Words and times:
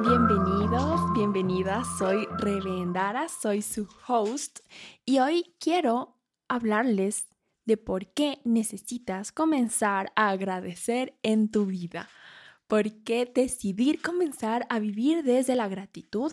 Bienvenidos, 0.00 1.12
bienvenidas, 1.14 1.86
soy 1.98 2.26
Revendara, 2.38 3.28
soy 3.28 3.62
su 3.62 3.88
host 4.08 4.60
y 5.04 5.18
hoy 5.20 5.54
quiero 5.60 6.16
hablarles 6.48 7.28
de 7.64 7.76
por 7.76 8.06
qué 8.06 8.40
necesitas 8.44 9.32
comenzar 9.32 10.12
a 10.16 10.30
agradecer 10.30 11.16
en 11.22 11.50
tu 11.50 11.66
vida. 11.66 12.08
¿Por 12.66 13.04
qué 13.04 13.30
decidir 13.32 14.02
comenzar 14.02 14.66
a 14.70 14.78
vivir 14.78 15.22
desde 15.22 15.54
la 15.54 15.68
gratitud? 15.68 16.32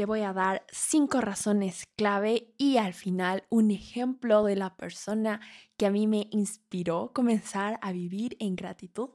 Te 0.00 0.06
voy 0.06 0.22
a 0.22 0.32
dar 0.32 0.64
cinco 0.72 1.20
razones 1.20 1.84
clave 1.94 2.54
y 2.56 2.78
al 2.78 2.94
final 2.94 3.44
un 3.50 3.70
ejemplo 3.70 4.42
de 4.44 4.56
la 4.56 4.74
persona 4.74 5.42
que 5.76 5.84
a 5.84 5.90
mí 5.90 6.06
me 6.06 6.26
inspiró 6.30 7.12
comenzar 7.12 7.78
a 7.82 7.92
vivir 7.92 8.34
en 8.40 8.56
gratitud 8.56 9.10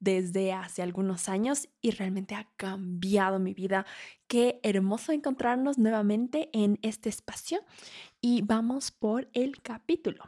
desde 0.00 0.54
hace 0.54 0.80
algunos 0.80 1.28
años 1.28 1.68
y 1.82 1.90
realmente 1.90 2.34
ha 2.34 2.48
cambiado 2.56 3.38
mi 3.38 3.52
vida. 3.52 3.84
Qué 4.28 4.60
hermoso 4.62 5.12
encontrarnos 5.12 5.76
nuevamente 5.76 6.48
en 6.54 6.78
este 6.80 7.10
espacio 7.10 7.60
y 8.22 8.40
vamos 8.40 8.90
por 8.90 9.28
el 9.34 9.60
capítulo. 9.60 10.24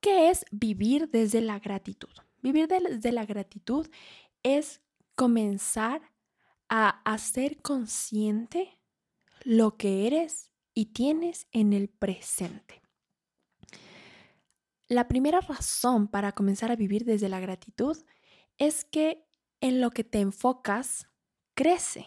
¿Qué 0.00 0.28
es 0.28 0.44
vivir 0.50 1.08
desde 1.08 1.40
la 1.40 1.58
gratitud? 1.58 2.10
Vivir 2.42 2.68
desde 2.68 3.12
la 3.12 3.24
gratitud 3.24 3.88
es 4.42 4.82
comenzar 5.14 6.02
a 6.68 7.00
hacer 7.04 7.60
consciente 7.62 8.78
lo 9.44 9.76
que 9.76 10.06
eres 10.06 10.50
y 10.74 10.86
tienes 10.86 11.46
en 11.52 11.72
el 11.72 11.88
presente. 11.88 12.82
La 14.88 15.08
primera 15.08 15.40
razón 15.40 16.08
para 16.08 16.32
comenzar 16.32 16.70
a 16.70 16.76
vivir 16.76 17.04
desde 17.04 17.28
la 17.28 17.40
gratitud 17.40 17.96
es 18.58 18.84
que 18.84 19.26
en 19.60 19.80
lo 19.80 19.90
que 19.90 20.04
te 20.04 20.20
enfocas 20.20 21.08
crece. 21.54 22.06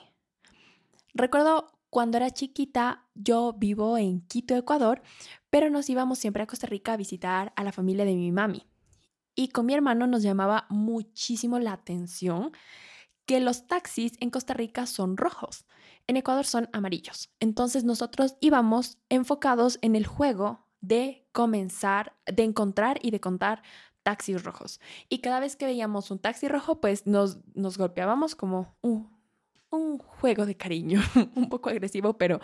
Recuerdo 1.14 1.78
cuando 1.90 2.18
era 2.18 2.30
chiquita, 2.30 3.08
yo 3.16 3.54
vivo 3.54 3.98
en 3.98 4.22
Quito, 4.28 4.56
Ecuador, 4.56 5.02
pero 5.50 5.70
nos 5.70 5.90
íbamos 5.90 6.20
siempre 6.20 6.44
a 6.44 6.48
Costa 6.48 6.68
Rica 6.68 6.94
a 6.94 6.98
visitar 6.98 7.54
a 7.56 7.64
la 7.64 7.72
familia 7.72 8.06
de 8.06 8.16
mi 8.16 8.32
mami. 8.32 8.68
Y 9.34 9.50
con 9.50 9.66
mi 9.66 9.74
hermano 9.74 10.06
nos 10.08 10.22
llamaba 10.22 10.68
muchísimo 10.70 11.60
la 11.60 11.74
atención 11.74 12.52
que 13.28 13.40
los 13.42 13.68
taxis 13.68 14.14
en 14.20 14.32
Costa 14.32 14.56
Rica 14.56 14.88
son 14.88 15.18
rojos, 15.18 15.66
en 16.08 16.18
Ecuador 16.18 16.46
son 16.46 16.70
amarillos. 16.72 17.30
Entonces 17.40 17.84
nosotros 17.84 18.38
íbamos 18.40 18.98
enfocados 19.10 19.78
en 19.82 19.96
el 19.96 20.08
juego 20.08 20.66
de 20.82 21.28
comenzar, 21.34 22.16
de 22.26 22.44
encontrar 22.44 23.00
y 23.02 23.12
de 23.12 23.20
contar 23.20 23.62
taxis 24.02 24.42
rojos. 24.42 24.80
Y 25.10 25.20
cada 25.20 25.42
vez 25.42 25.58
que 25.58 25.66
veíamos 25.66 26.10
un 26.10 26.20
taxi 26.20 26.48
rojo, 26.48 26.80
pues 26.80 27.06
nos, 27.06 27.40
nos 27.54 27.78
golpeábamos 27.78 28.36
como 28.36 28.78
un, 28.82 29.12
un 29.70 29.98
juego 29.98 30.46
de 30.46 30.56
cariño, 30.56 31.02
un 31.36 31.50
poco 31.50 31.70
agresivo, 31.70 32.18
pero 32.18 32.40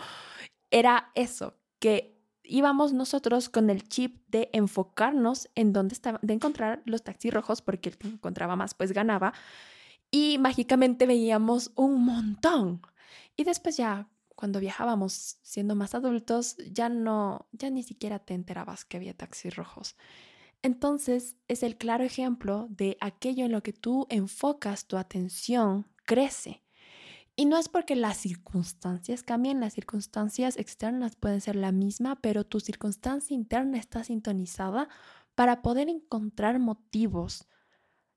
era 0.69 1.11
eso, 1.15 1.55
que 1.79 2.19
íbamos 2.43 2.91
nosotros 2.91 3.47
con 3.47 3.69
el 3.69 3.87
chip 3.87 4.17
de 4.27 4.49
enfocarnos 4.51 5.49
en 5.55 5.71
dónde 5.71 5.93
estaba, 5.93 6.19
de 6.21 6.33
encontrar 6.33 6.81
los 6.85 7.03
taxis 7.03 7.33
rojos, 7.33 7.61
porque 7.61 7.87
el 7.87 7.97
que 7.97 8.09
encontraba 8.09 8.57
más, 8.57 8.73
pues 8.73 8.91
ganaba. 8.91 9.33
Y 10.15 10.37
mágicamente 10.37 11.07
veíamos 11.07 11.71
un 11.73 12.05
montón. 12.05 12.83
Y 13.35 13.45
después 13.45 13.77
ya 13.77 14.11
cuando 14.35 14.59
viajábamos 14.59 15.39
siendo 15.41 15.73
más 15.73 15.95
adultos, 15.95 16.55
ya 16.71 16.87
no, 16.87 17.47
ya 17.51 17.71
ni 17.71 17.81
siquiera 17.81 18.19
te 18.19 18.35
enterabas 18.35 18.85
que 18.85 18.97
había 18.97 19.17
taxis 19.17 19.55
rojos. 19.55 19.95
Entonces, 20.61 21.35
es 21.47 21.63
el 21.63 21.77
claro 21.77 22.03
ejemplo 22.03 22.67
de 22.69 22.95
aquello 23.01 23.43
en 23.45 23.53
lo 23.53 23.63
que 23.63 23.73
tú 23.73 24.05
enfocas 24.11 24.85
tu 24.85 24.97
atención 24.97 25.87
crece. 26.05 26.61
Y 27.35 27.45
no 27.45 27.57
es 27.57 27.67
porque 27.67 27.95
las 27.95 28.17
circunstancias 28.17 29.23
cambien, 29.23 29.61
las 29.61 29.73
circunstancias 29.73 30.57
externas 30.57 31.15
pueden 31.15 31.41
ser 31.41 31.55
la 31.55 31.71
misma, 31.71 32.21
pero 32.21 32.43
tu 32.43 32.59
circunstancia 32.59 33.33
interna 33.33 33.79
está 33.79 34.03
sintonizada 34.03 34.89
para 35.33 35.63
poder 35.63 35.89
encontrar 35.89 36.59
motivos. 36.59 37.47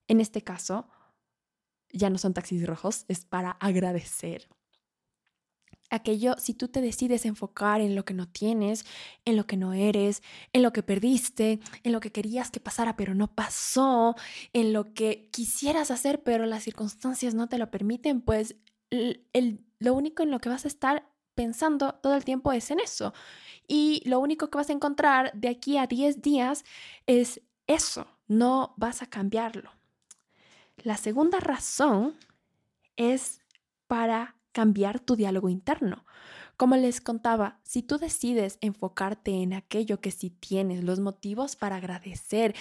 En 0.08 0.20
este 0.20 0.42
caso, 0.42 0.90
ya 1.92 2.10
no 2.10 2.18
son 2.18 2.34
taxis 2.34 2.66
rojos, 2.66 3.04
es 3.08 3.24
para 3.24 3.52
agradecer 3.52 4.48
aquello, 5.90 6.34
si 6.38 6.54
tú 6.54 6.68
te 6.68 6.80
decides 6.80 7.26
enfocar 7.26 7.80
en 7.80 7.94
lo 7.94 8.04
que 8.04 8.14
no 8.14 8.28
tienes, 8.28 8.84
en 9.24 9.36
lo 9.36 9.46
que 9.46 9.56
no 9.56 9.72
eres, 9.72 10.22
en 10.52 10.62
lo 10.62 10.72
que 10.72 10.82
perdiste, 10.82 11.60
en 11.82 11.92
lo 11.92 12.00
que 12.00 12.12
querías 12.12 12.50
que 12.50 12.60
pasara 12.60 12.96
pero 12.96 13.14
no 13.14 13.34
pasó, 13.34 14.16
en 14.52 14.72
lo 14.72 14.94
que 14.94 15.28
quisieras 15.30 15.90
hacer 15.90 16.22
pero 16.22 16.46
las 16.46 16.64
circunstancias 16.64 17.34
no 17.34 17.48
te 17.48 17.58
lo 17.58 17.70
permiten, 17.70 18.20
pues 18.20 18.56
lo 18.90 19.94
único 19.94 20.22
en 20.22 20.30
lo 20.30 20.40
que 20.40 20.48
vas 20.48 20.64
a 20.64 20.68
estar 20.68 21.08
pensando 21.34 21.94
todo 21.94 22.14
el 22.14 22.24
tiempo 22.24 22.52
es 22.52 22.70
en 22.70 22.80
eso. 22.80 23.12
Y 23.68 24.02
lo 24.08 24.20
único 24.20 24.48
que 24.48 24.58
vas 24.58 24.70
a 24.70 24.72
encontrar 24.72 25.32
de 25.34 25.48
aquí 25.48 25.76
a 25.76 25.86
10 25.86 26.22
días 26.22 26.64
es 27.06 27.42
eso, 27.66 28.06
no 28.26 28.74
vas 28.76 29.02
a 29.02 29.06
cambiarlo. 29.06 29.75
La 30.82 30.96
segunda 30.96 31.40
razón 31.40 32.16
es 32.96 33.40
para 33.86 34.36
cambiar 34.52 35.00
tu 35.00 35.16
diálogo 35.16 35.48
interno. 35.48 36.04
Como 36.56 36.76
les 36.76 37.00
contaba, 37.00 37.60
si 37.62 37.82
tú 37.82 37.98
decides 37.98 38.56
enfocarte 38.62 39.42
en 39.42 39.52
aquello 39.52 40.00
que 40.00 40.10
sí 40.10 40.30
tienes, 40.30 40.82
los 40.82 41.00
motivos 41.00 41.56
para 41.56 41.76
agradecer, 41.76 42.54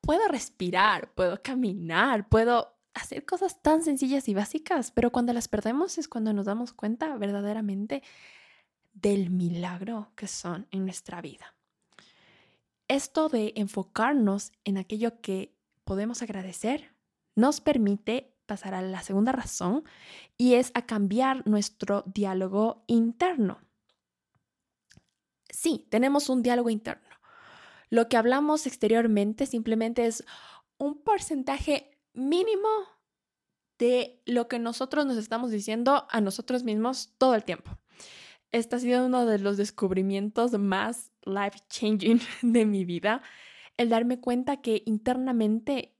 puedo 0.00 0.26
respirar, 0.28 1.12
puedo 1.14 1.40
caminar, 1.42 2.28
puedo 2.28 2.76
hacer 2.94 3.24
cosas 3.24 3.62
tan 3.62 3.82
sencillas 3.82 4.28
y 4.28 4.34
básicas, 4.34 4.90
pero 4.90 5.12
cuando 5.12 5.32
las 5.32 5.48
perdemos 5.48 5.98
es 5.98 6.08
cuando 6.08 6.32
nos 6.32 6.46
damos 6.46 6.72
cuenta 6.72 7.16
verdaderamente 7.16 8.02
del 8.94 9.30
milagro 9.30 10.10
que 10.16 10.26
son 10.26 10.66
en 10.70 10.84
nuestra 10.84 11.20
vida. 11.20 11.54
Esto 12.88 13.28
de 13.28 13.52
enfocarnos 13.56 14.52
en 14.64 14.78
aquello 14.78 15.20
que 15.20 15.54
podemos 15.84 16.22
agradecer 16.22 16.95
nos 17.36 17.60
permite 17.60 18.34
pasar 18.46 18.74
a 18.74 18.82
la 18.82 19.02
segunda 19.02 19.32
razón 19.32 19.84
y 20.36 20.54
es 20.54 20.72
a 20.74 20.86
cambiar 20.86 21.46
nuestro 21.46 22.02
diálogo 22.06 22.84
interno. 22.86 23.60
Sí, 25.48 25.86
tenemos 25.90 26.28
un 26.28 26.42
diálogo 26.42 26.70
interno. 26.70 27.06
Lo 27.88 28.08
que 28.08 28.16
hablamos 28.16 28.66
exteriormente 28.66 29.46
simplemente 29.46 30.06
es 30.06 30.24
un 30.78 31.02
porcentaje 31.02 31.98
mínimo 32.14 32.68
de 33.78 34.22
lo 34.26 34.48
que 34.48 34.58
nosotros 34.58 35.06
nos 35.06 35.16
estamos 35.16 35.50
diciendo 35.50 36.06
a 36.10 36.20
nosotros 36.20 36.64
mismos 36.64 37.14
todo 37.18 37.34
el 37.34 37.44
tiempo. 37.44 37.78
Este 38.52 38.76
ha 38.76 38.78
sido 38.78 39.06
uno 39.06 39.26
de 39.26 39.38
los 39.38 39.56
descubrimientos 39.56 40.52
más 40.52 41.12
life 41.24 41.58
changing 41.68 42.20
de 42.42 42.64
mi 42.64 42.84
vida, 42.84 43.22
el 43.76 43.90
darme 43.90 44.20
cuenta 44.20 44.62
que 44.62 44.82
internamente 44.86 45.95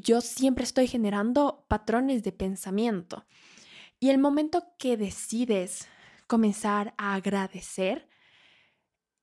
yo 0.00 0.20
siempre 0.20 0.64
estoy 0.64 0.86
generando 0.86 1.64
patrones 1.68 2.22
de 2.22 2.32
pensamiento. 2.32 3.26
Y 3.98 4.10
el 4.10 4.18
momento 4.18 4.64
que 4.78 4.96
decides 4.96 5.88
comenzar 6.26 6.94
a 6.98 7.14
agradecer, 7.14 8.08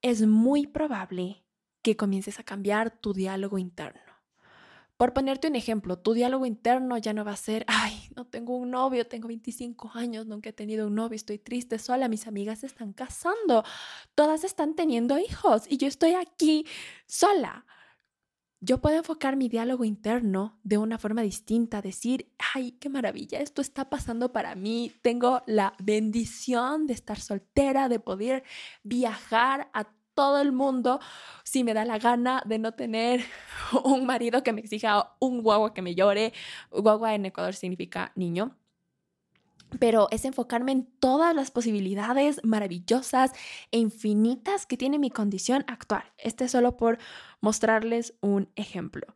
es 0.01 0.25
muy 0.25 0.67
probable 0.67 1.45
que 1.81 1.97
comiences 1.97 2.39
a 2.39 2.43
cambiar 2.43 2.99
tu 2.99 3.13
diálogo 3.13 3.57
interno. 3.57 4.01
Por 4.97 5.13
ponerte 5.13 5.47
un 5.47 5.55
ejemplo, 5.55 5.97
tu 5.97 6.13
diálogo 6.13 6.45
interno 6.45 6.97
ya 6.97 7.13
no 7.13 7.25
va 7.25 7.31
a 7.31 7.37
ser, 7.37 7.65
ay, 7.67 8.09
no 8.15 8.25
tengo 8.25 8.55
un 8.55 8.71
novio, 8.71 9.07
tengo 9.07 9.27
25 9.27 9.91
años, 9.95 10.27
nunca 10.27 10.49
he 10.49 10.53
tenido 10.53 10.87
un 10.87 10.95
novio, 10.95 11.15
estoy 11.15 11.39
triste 11.39 11.79
sola, 11.79 12.07
mis 12.07 12.27
amigas 12.27 12.59
se 12.59 12.67
están 12.67 12.93
casando, 12.93 13.63
todas 14.15 14.43
están 14.43 14.75
teniendo 14.75 15.17
hijos 15.17 15.63
y 15.67 15.77
yo 15.77 15.87
estoy 15.87 16.13
aquí 16.13 16.65
sola 17.05 17.65
yo 18.63 18.77
puedo 18.77 18.95
enfocar 18.95 19.35
mi 19.35 19.49
diálogo 19.49 19.83
interno 19.83 20.57
de 20.63 20.77
una 20.77 20.97
forma 20.97 21.21
distinta, 21.21 21.81
decir, 21.81 22.31
ay, 22.53 22.71
qué 22.71 22.87
maravilla, 22.87 23.39
esto 23.39 23.61
está 23.61 23.89
pasando 23.89 24.31
para 24.31 24.55
mí, 24.55 24.93
tengo 25.01 25.43
la 25.47 25.73
bendición 25.79 26.87
de 26.87 26.93
estar 26.93 27.19
soltera, 27.19 27.89
de 27.89 27.99
poder 27.99 28.43
viajar 28.83 29.69
a 29.73 29.89
todo 30.13 30.39
el 30.39 30.53
mundo 30.53 31.01
si 31.43 31.65
me 31.65 31.73
da 31.73 31.83
la 31.83 31.99
gana 31.99 32.41
de 32.45 32.57
no 32.57 32.73
tener 32.73 33.25
un 33.83 34.05
marido 34.05 34.43
que 34.43 34.53
me 34.53 34.61
exija 34.61 35.13
un 35.19 35.41
guagua 35.41 35.73
que 35.73 35.81
me 35.81 35.93
llore. 35.93 36.31
Guagua 36.71 37.15
en 37.15 37.25
Ecuador 37.25 37.55
significa 37.55 38.13
niño 38.15 38.55
pero 39.79 40.07
es 40.11 40.25
enfocarme 40.25 40.71
en 40.71 40.85
todas 40.99 41.35
las 41.35 41.51
posibilidades 41.51 42.41
maravillosas 42.43 43.31
e 43.71 43.79
infinitas 43.79 44.65
que 44.65 44.77
tiene 44.77 44.99
mi 44.99 45.09
condición 45.09 45.63
actual. 45.67 46.03
Este 46.17 46.45
es 46.45 46.51
solo 46.51 46.77
por 46.77 46.97
mostrarles 47.41 48.13
un 48.21 48.49
ejemplo. 48.55 49.15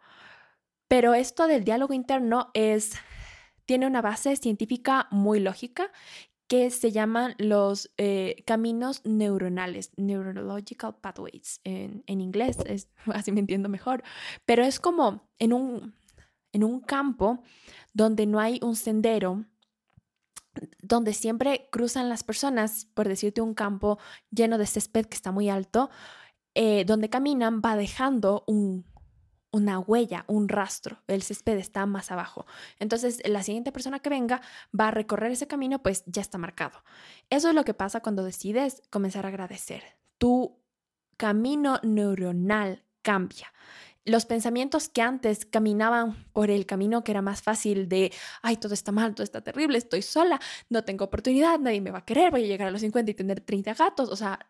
Pero 0.88 1.13
esto 1.13 1.48
del 1.48 1.63
diálogo 1.63 1.94
interno 1.94 2.50
es 2.54 2.94
tiene 3.65 3.86
una 3.86 4.01
base 4.01 4.36
científica 4.38 5.07
muy 5.12 5.39
lógica 5.39 5.92
que 6.48 6.71
se 6.71 6.92
llaman 6.92 7.36
los 7.38 7.92
eh, 7.98 8.44
caminos 8.45 9.01
neuronales, 9.03 9.92
neurological 9.98 10.95
pathways 10.95 11.60
en, 11.65 12.03
en 12.07 12.21
inglés, 12.21 12.57
es, 12.65 12.89
así 13.13 13.31
me 13.31 13.42
entiendo 13.42 13.69
mejor, 13.69 14.03
pero 14.45 14.63
es 14.63 14.80
como 14.80 15.30
en 15.39 15.51
un, 15.51 15.94
en 16.53 16.63
un 16.63 16.80
campo 16.80 17.44
donde 17.94 18.25
no 18.25 18.39
hay 18.39 18.60
un 18.63 18.75
sendero, 18.77 19.44
donde 20.81 21.13
siempre 21.13 21.68
cruzan 21.71 22.09
las 22.09 22.24
personas, 22.24 22.86
por 22.94 23.07
decirte 23.07 23.42
un 23.42 23.54
campo 23.54 24.00
lleno 24.31 24.57
de 24.57 24.65
césped 24.65 25.06
que 25.06 25.15
está 25.15 25.31
muy 25.31 25.50
alto, 25.50 25.89
eh, 26.56 26.86
donde 26.86 27.09
caminan 27.09 27.62
va 27.63 27.75
dejando 27.75 28.44
un, 28.48 28.86
una 29.51 29.80
huella, 29.80 30.25
un 30.27 30.50
rastro. 30.50 31.00
El 31.07 31.24
césped 31.24 31.57
está 31.57 31.86
más 31.86 32.12
abajo. 32.12 32.45
Entonces, 32.80 33.21
la 33.25 33.44
siguiente 33.44 33.71
persona 33.71 34.00
que 34.00 34.09
venga 34.09 34.42
va 34.77 34.89
a 34.89 34.92
recorrer 34.92 35.31
ese 35.31 35.48
camino, 35.48 35.81
pues 35.81 36.04
ya 36.06 36.21
está 36.21 36.38
marcado. 36.38 36.83
Eso 37.30 37.50
es 37.50 37.56
lo 37.56 37.63
que 37.63 37.74
pasa 37.74 38.01
cuando 38.01 38.24
decides 38.24 38.81
comenzar 38.89 39.25
a 39.25 39.30
agradecer. 39.30 39.83
Tu 40.18 40.57
camino 41.18 41.80
neuronal 41.83 42.83
cambia. 43.01 43.51
Los 44.07 44.25
pensamientos 44.25 44.89
que 44.89 45.01
antes 45.01 45.45
caminaban 45.45 46.25
por 46.33 46.50
el 46.50 46.65
camino 46.65 47.04
que 47.04 47.12
era 47.12 47.21
más 47.21 47.42
fácil 47.42 47.88
de, 47.89 48.12
ay, 48.42 48.57
todo 48.57 48.74
está 48.74 48.92
mal, 48.92 49.13
todo 49.13 49.24
está 49.24 49.42
terrible, 49.42 49.77
estoy 49.77 50.01
sola, 50.01 50.39
no 50.69 50.83
tengo 50.83 51.06
oportunidad, 51.06 51.59
nadie 51.59 51.81
me 51.81 51.92
va 51.92 52.00
a 52.00 52.06
querer, 52.06 52.31
voy 52.31 52.45
a 52.45 52.48
llegar 52.48 52.69
a 52.69 52.71
los 52.71 52.81
50 52.81 53.12
y 53.12 53.13
tener 53.13 53.42
30 53.42 53.74
gatos. 53.74 54.09
O 54.09 54.15
sea, 54.15 54.50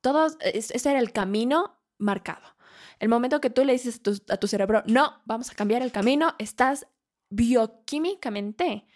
todos, 0.00 0.36
ese 0.40 0.90
era 0.90 1.00
el 1.00 1.12
camino 1.12 1.80
marcado. 1.98 2.58
El 2.98 3.08
momento 3.08 3.40
que 3.40 3.50
tú 3.50 3.64
le 3.64 3.72
dices 3.72 4.00
a 4.28 4.36
tu, 4.36 4.46
cerebro, 4.46 4.82
no, 4.86 5.22
vamos 5.24 5.50
a 5.50 5.54
cambiar 5.54 5.82
el 5.82 5.92
camino, 5.92 6.34
estás 6.38 6.86
bioquímicamente 7.30 8.86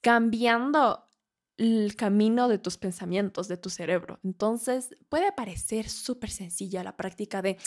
cambiando 0.00 1.09
el 1.60 1.94
camino 1.94 2.48
de 2.48 2.58
tus 2.58 2.78
pensamientos, 2.78 3.46
de 3.46 3.58
tu 3.58 3.68
cerebro. 3.68 4.18
Entonces, 4.24 4.96
puede 5.10 5.30
parecer 5.30 5.90
súper 5.90 6.30
sencilla 6.30 6.82
la 6.82 6.96
práctica 6.96 7.42
de, 7.42 7.58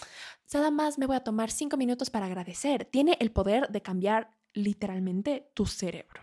nada 0.51 0.71
más 0.71 0.97
me 0.97 1.05
voy 1.05 1.15
a 1.15 1.23
tomar 1.23 1.51
cinco 1.51 1.77
minutos 1.77 2.09
para 2.09 2.25
agradecer. 2.25 2.85
Tiene 2.85 3.17
el 3.19 3.31
poder 3.31 3.69
de 3.69 3.83
cambiar 3.83 4.31
literalmente 4.53 5.51
tu 5.53 5.67
cerebro. 5.67 6.21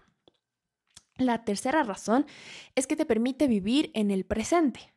La 1.16 1.44
tercera 1.44 1.84
razón 1.84 2.26
es 2.74 2.88
que 2.88 2.96
te 2.96 3.06
permite 3.06 3.46
vivir 3.46 3.92
en 3.94 4.10
el 4.10 4.24
presente. 4.24 4.92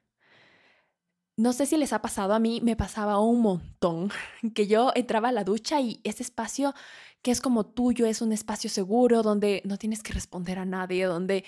No 1.38 1.54
sé 1.54 1.68
si 1.68 1.78
les 1.78 1.94
ha 1.94 2.02
pasado, 2.02 2.34
a 2.34 2.40
mí 2.40 2.60
me 2.64 2.76
pasaba 2.76 3.20
un 3.20 3.42
montón, 3.42 4.10
que 4.56 4.66
yo 4.66 4.92
entraba 4.96 5.30
a 5.30 5.32
la 5.32 5.44
ducha 5.44 5.80
y 5.80 6.02
ese 6.04 6.24
espacio 6.24 6.74
que 7.22 7.32
es 7.32 7.40
como 7.40 7.66
tuyo 7.66 8.06
es 8.06 8.22
un 8.22 8.34
espacio 8.34 8.70
seguro 8.70 9.24
donde 9.24 9.62
no 9.64 9.78
tienes 9.78 10.04
que 10.04 10.12
responder 10.12 10.60
a 10.60 10.66
nadie, 10.66 11.06
donde 11.06 11.46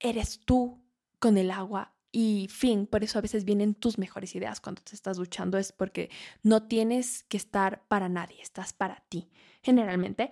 eres 0.00 0.40
tú 0.40 0.82
con 1.18 1.38
el 1.38 1.50
agua 1.50 1.94
y 2.12 2.48
fin, 2.50 2.86
por 2.86 3.04
eso 3.04 3.18
a 3.18 3.22
veces 3.22 3.44
vienen 3.44 3.74
tus 3.74 3.96
mejores 3.98 4.34
ideas 4.34 4.60
cuando 4.60 4.82
te 4.82 4.94
estás 4.94 5.16
duchando, 5.16 5.58
es 5.58 5.70
porque 5.70 6.10
no 6.42 6.64
tienes 6.64 7.22
que 7.24 7.36
estar 7.36 7.86
para 7.86 8.08
nadie, 8.08 8.42
estás 8.42 8.72
para 8.72 9.04
ti. 9.08 9.30
Generalmente 9.62 10.30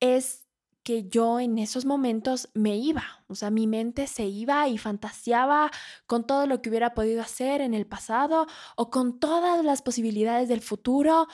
es 0.00 0.44
que 0.82 1.08
yo 1.08 1.40
en 1.40 1.58
esos 1.58 1.86
momentos 1.86 2.50
me 2.54 2.76
iba, 2.76 3.24
o 3.26 3.34
sea, 3.34 3.50
mi 3.50 3.66
mente 3.66 4.06
se 4.06 4.26
iba 4.26 4.68
y 4.68 4.78
fantaseaba 4.78 5.70
con 6.06 6.26
todo 6.26 6.46
lo 6.46 6.60
que 6.60 6.68
hubiera 6.68 6.94
podido 6.94 7.22
hacer 7.22 7.62
en 7.62 7.74
el 7.74 7.86
pasado 7.86 8.46
o 8.76 8.90
con 8.90 9.18
todas 9.18 9.64
las 9.64 9.82
posibilidades 9.82 10.48
del 10.48 10.60
futuro, 10.60 11.26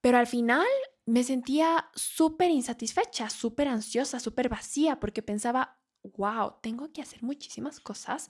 pero 0.00 0.18
al 0.18 0.26
final 0.26 0.66
me 1.06 1.24
sentía 1.24 1.90
súper 1.94 2.50
insatisfecha, 2.50 3.30
súper 3.30 3.68
ansiosa, 3.68 4.20
súper 4.20 4.48
vacía, 4.48 5.00
porque 5.00 5.22
pensaba, 5.22 5.79
wow, 6.02 6.54
tengo 6.62 6.92
que 6.92 7.02
hacer 7.02 7.22
muchísimas 7.22 7.80
cosas 7.80 8.28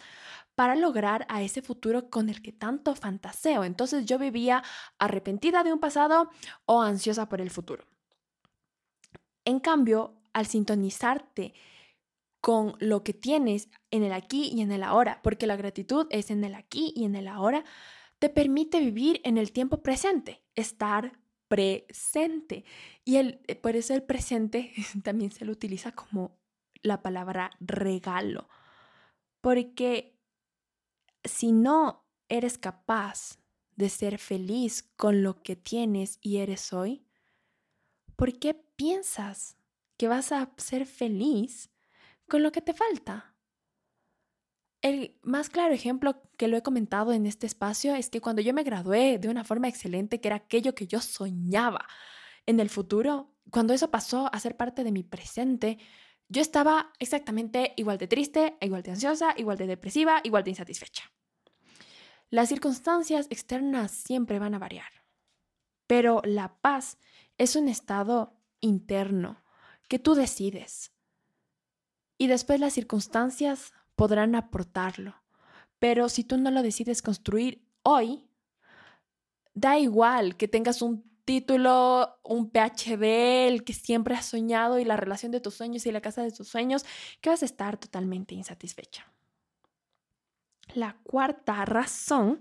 para 0.55 0.75
lograr 0.75 1.27
a 1.29 1.43
ese 1.43 1.63
futuro 1.63 2.11
con 2.11 2.29
el 2.29 2.43
que 2.43 2.53
tanto 2.53 2.95
fantaseo. 2.95 3.65
Entonces 3.65 4.05
yo 4.07 4.19
vivía 4.19 4.63
arrepentida 4.99 5.63
de 5.63 5.73
un 5.73 5.81
pasado 5.81 6.31
o 6.67 6.83
ansiosa 6.83 7.29
por 7.29 7.41
el 7.41 7.51
futuro. 7.51 7.85
En 9.45 9.61
cambio, 9.61 10.21
al 10.33 10.47
sintonizarte 10.47 11.55
con 12.41 12.75
lo 12.79 13.05
que 13.05 13.13
tienes 13.13 13.69
en 13.91 14.03
el 14.03 14.13
aquí 14.13 14.51
y 14.55 14.63
en 14.63 14.73
el 14.73 14.83
ahora, 14.83 15.21
porque 15.23 15.47
la 15.47 15.57
gratitud 15.57 16.07
es 16.11 16.31
en 16.31 16.43
el 16.45 16.55
aquí 16.55 16.93
y 16.97 17.05
en 17.05 17.15
el 17.15 17.29
ahora, 17.29 17.65
te 18.19 18.29
permite 18.29 18.81
vivir 18.81 19.21
en 19.25 19.39
el 19.39 19.53
tiempo 19.53 19.83
presente, 19.83 20.43
estar 20.55 21.19
presente. 21.49 22.65
Y 23.05 23.17
el, 23.17 23.41
eh, 23.49 23.57
por 23.57 23.77
eso 23.77 23.95
el 23.95 24.03
presente 24.03 24.73
también 25.03 25.33
se 25.33 25.45
lo 25.45 25.53
utiliza 25.53 25.93
como 25.93 26.40
la 26.83 27.03
palabra 27.03 27.51
regalo, 27.61 28.49
porque 29.41 30.19
si 31.25 31.53
no 31.53 32.07
eres 32.29 32.59
capaz 32.59 33.39
de 33.77 33.89
ser 33.89 34.19
feliz 34.19 34.91
con 34.97 35.23
lo 35.23 35.43
que 35.43 35.57
tienes 35.57 36.19
y 36.21 36.39
eres 36.39 36.73
hoy, 36.73 37.07
¿por 38.17 38.39
qué 38.39 38.55
piensas 38.55 39.57
que 40.01 40.09
vas 40.09 40.33
a 40.33 40.51
ser 40.57 40.87
feliz 40.87 41.71
con 42.27 42.43
lo 42.43 42.53
que 42.53 42.63
te 42.63 42.73
falta. 42.73 43.35
El 44.81 45.19
más 45.21 45.51
claro 45.51 45.75
ejemplo 45.75 46.23
que 46.39 46.49
lo 46.49 46.57
he 46.57 46.63
comentado 46.63 47.13
en 47.13 47.27
este 47.27 47.47
espacio 47.47 47.95
es 47.95 48.09
que 48.09 48.23
cuando 48.23 48.41
yo 48.41 48.55
me 48.55 48.63
gradué 48.63 49.19
de 49.19 49.29
una 49.29 49.45
forma 49.45 49.69
excelente, 49.69 50.19
que 50.19 50.29
era 50.29 50.37
aquello 50.37 50.75
que 50.75 50.87
yo 50.87 51.03
soñaba 51.03 51.87
en 52.47 52.61
el 52.61 52.71
futuro, 52.71 53.35
cuando 53.51 53.75
eso 53.75 53.91
pasó 53.91 54.31
a 54.33 54.41
ser 54.41 54.57
parte 54.57 54.85
de 54.85 54.93
mi 54.93 55.03
presente, 55.03 55.77
yo 56.31 56.41
estaba 56.41 56.93
exactamente 57.01 57.75
igual 57.77 57.99
de 57.99 58.07
triste, 58.07 58.57
igual 58.61 58.85
de 58.85 58.93
ansiosa, 58.93 59.35
igual 59.37 59.59
de 59.59 59.67
depresiva, 59.67 60.21
igual 60.23 60.45
de 60.45 60.51
insatisfecha. 60.51 61.11
Las 62.31 62.49
circunstancias 62.49 63.27
externas 63.31 63.91
siempre 63.91 64.39
van 64.39 64.55
a 64.55 64.61
variar, 64.61 64.93
pero 65.89 66.23
la 66.25 66.55
paz 66.61 66.99
es 67.37 67.57
un 67.57 67.69
estado 67.69 68.41
interno 68.61 69.43
que 69.89 69.99
tú 69.99 70.15
decides. 70.15 70.93
Y 72.17 72.29
después 72.29 72.61
las 72.61 72.75
circunstancias 72.75 73.73
podrán 73.97 74.37
aportarlo. 74.37 75.17
Pero 75.81 76.09
si 76.09 76.23
tú 76.23 76.37
no 76.37 76.53
lo 76.53 76.63
decides 76.63 77.03
construir 77.03 77.67
hoy, 77.83 78.31
da 79.55 79.81
igual 79.81 80.37
que 80.37 80.47
tengas 80.47 80.81
un 80.81 81.10
título, 81.31 82.19
un 82.25 82.51
PhD, 82.51 83.47
el 83.47 83.63
que 83.63 83.73
siempre 83.73 84.17
has 84.17 84.27
soñado 84.27 84.81
y 84.81 84.85
la 84.85 84.97
relación 84.97 85.31
de 85.31 85.39
tus 85.39 85.55
sueños 85.55 85.87
y 85.87 85.93
la 85.93 86.01
casa 86.01 86.25
de 86.25 86.33
tus 86.33 86.49
sueños, 86.49 86.85
que 87.21 87.31
vas 87.31 87.43
a 87.43 87.45
estar 87.45 87.79
totalmente 87.79 88.35
insatisfecha. 88.35 89.13
La 90.75 90.97
cuarta 91.05 91.65
razón 91.65 92.41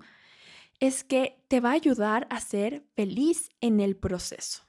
es 0.80 1.04
que 1.04 1.46
te 1.50 1.60
va 1.60 1.70
a 1.70 1.74
ayudar 1.74 2.26
a 2.32 2.40
ser 2.40 2.84
feliz 2.96 3.52
en 3.62 3.80
el 3.80 3.96
proceso. 3.96 4.64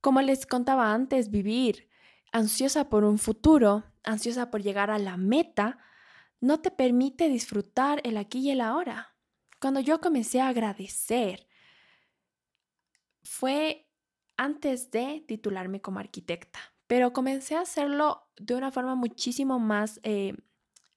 Como 0.00 0.20
les 0.20 0.44
contaba 0.44 0.92
antes, 0.92 1.30
vivir 1.30 1.88
ansiosa 2.32 2.88
por 2.88 3.04
un 3.04 3.20
futuro, 3.20 3.84
ansiosa 4.02 4.50
por 4.50 4.60
llegar 4.60 4.90
a 4.90 4.98
la 4.98 5.16
meta, 5.16 5.78
no 6.40 6.58
te 6.58 6.72
permite 6.72 7.28
disfrutar 7.28 8.00
el 8.02 8.16
aquí 8.16 8.40
y 8.40 8.50
el 8.50 8.60
ahora. 8.60 9.14
Cuando 9.60 9.78
yo 9.78 10.00
comencé 10.00 10.40
a 10.40 10.48
agradecer, 10.48 11.47
fue 13.28 13.86
antes 14.36 14.90
de 14.90 15.22
titularme 15.26 15.80
como 15.80 15.98
arquitecta, 15.98 16.58
pero 16.86 17.12
comencé 17.12 17.56
a 17.56 17.60
hacerlo 17.60 18.28
de 18.36 18.54
una 18.54 18.72
forma 18.72 18.94
muchísimo 18.94 19.58
más 19.58 20.00
eh, 20.02 20.34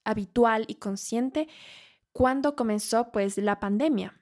habitual 0.04 0.66
y 0.68 0.76
consciente 0.76 1.50
cuando 2.14 2.56
comenzó 2.56 3.12
pues 3.12 3.38
la 3.38 3.60
pandemia. 3.60 4.22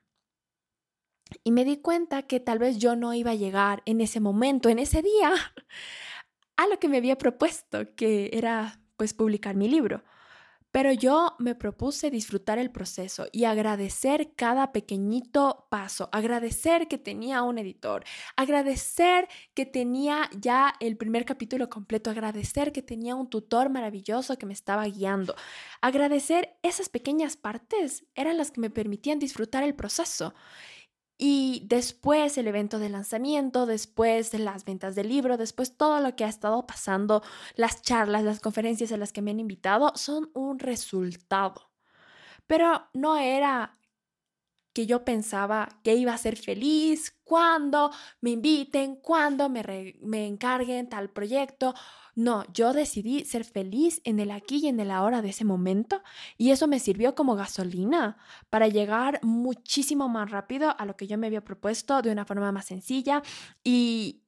Y 1.43 1.51
me 1.51 1.63
di 1.63 1.77
cuenta 1.77 2.23
que 2.23 2.39
tal 2.39 2.57
vez 2.57 2.79
yo 2.79 2.95
no 2.95 3.13
iba 3.13 3.31
a 3.31 3.35
llegar 3.35 3.83
en 3.85 4.01
ese 4.01 4.19
momento, 4.19 4.69
en 4.69 4.79
ese 4.79 5.03
día, 5.03 5.31
a 6.57 6.67
lo 6.67 6.79
que 6.79 6.89
me 6.89 6.97
había 6.97 7.17
propuesto, 7.17 7.93
que 7.95 8.31
era 8.33 8.81
pues 8.97 9.13
publicar 9.13 9.55
mi 9.55 9.69
libro. 9.69 10.03
Pero 10.71 10.91
yo 10.93 11.35
me 11.39 11.55
propuse 11.55 12.11
disfrutar 12.11 12.59
el 12.59 12.69
proceso 12.69 13.27
y 13.31 13.45
agradecer 13.45 14.33
cada 14.35 14.71
pequeñito 14.71 15.67
paso, 15.71 16.09
agradecer 16.11 16.87
que 16.87 16.99
tenía 16.99 17.41
un 17.41 17.57
editor, 17.57 18.03
agradecer 18.35 19.27
que 19.55 19.65
tenía 19.65 20.29
ya 20.37 20.75
el 20.79 20.95
primer 20.95 21.25
capítulo 21.25 21.69
completo, 21.69 22.11
agradecer 22.11 22.71
que 22.71 22.83
tenía 22.83 23.15
un 23.15 23.29
tutor 23.29 23.69
maravilloso 23.69 24.37
que 24.37 24.45
me 24.45 24.53
estaba 24.53 24.85
guiando, 24.85 25.35
agradecer 25.81 26.57
esas 26.61 26.87
pequeñas 26.89 27.35
partes 27.35 28.05
eran 28.13 28.37
las 28.37 28.51
que 28.51 28.61
me 28.61 28.69
permitían 28.69 29.17
disfrutar 29.17 29.63
el 29.63 29.73
proceso. 29.73 30.35
Y 31.21 31.63
después 31.65 32.37
el 32.37 32.47
evento 32.47 32.79
de 32.79 32.87
lanzamiento, 32.87 33.65
después 33.65 34.31
de 34.31 34.39
las 34.39 34.63
ventas 34.63 34.95
del 34.95 35.09
libro, 35.09 35.35
después 35.35 35.75
todo 35.75 35.99
lo 35.99 36.15
que 36.15 36.23
ha 36.23 36.29
estado 36.29 36.65
pasando, 36.65 37.21
las 37.55 37.81
charlas, 37.81 38.23
las 38.23 38.39
conferencias 38.39 38.93
a 38.93 38.97
las 38.97 39.11
que 39.11 39.21
me 39.21 39.31
han 39.31 39.41
invitado, 39.41 39.91
son 39.95 40.31
un 40.33 40.59
resultado. 40.59 41.71
Pero 42.47 42.87
no 42.93 43.17
era 43.17 43.77
que 44.71 44.85
yo 44.85 45.03
pensaba 45.03 45.67
que 45.83 45.95
iba 45.95 46.13
a 46.13 46.17
ser 46.17 46.37
feliz 46.37 47.19
cuando 47.25 47.91
me 48.21 48.29
inviten, 48.29 48.95
cuando 48.95 49.49
me, 49.49 49.97
me 50.01 50.25
encarguen 50.25 50.87
tal 50.87 51.09
proyecto 51.09 51.75
no, 52.19 52.43
yo 52.53 52.73
decidí 52.73 53.23
ser 53.23 53.45
feliz 53.45 54.01
en 54.03 54.19
el 54.19 54.31
aquí 54.31 54.57
y 54.57 54.67
en 54.67 54.81
el 54.81 54.91
ahora 54.91 55.21
de 55.21 55.29
ese 55.29 55.45
momento 55.45 56.03
y 56.37 56.51
eso 56.51 56.67
me 56.67 56.79
sirvió 56.79 57.15
como 57.15 57.35
gasolina 57.35 58.17
para 58.49 58.67
llegar 58.67 59.21
muchísimo 59.23 60.09
más 60.09 60.29
rápido 60.29 60.75
a 60.77 60.85
lo 60.85 60.97
que 60.97 61.07
yo 61.07 61.17
me 61.17 61.27
había 61.27 61.45
propuesto 61.45 62.01
de 62.01 62.11
una 62.11 62.25
forma 62.25 62.51
más 62.51 62.65
sencilla 62.65 63.23
y 63.63 64.23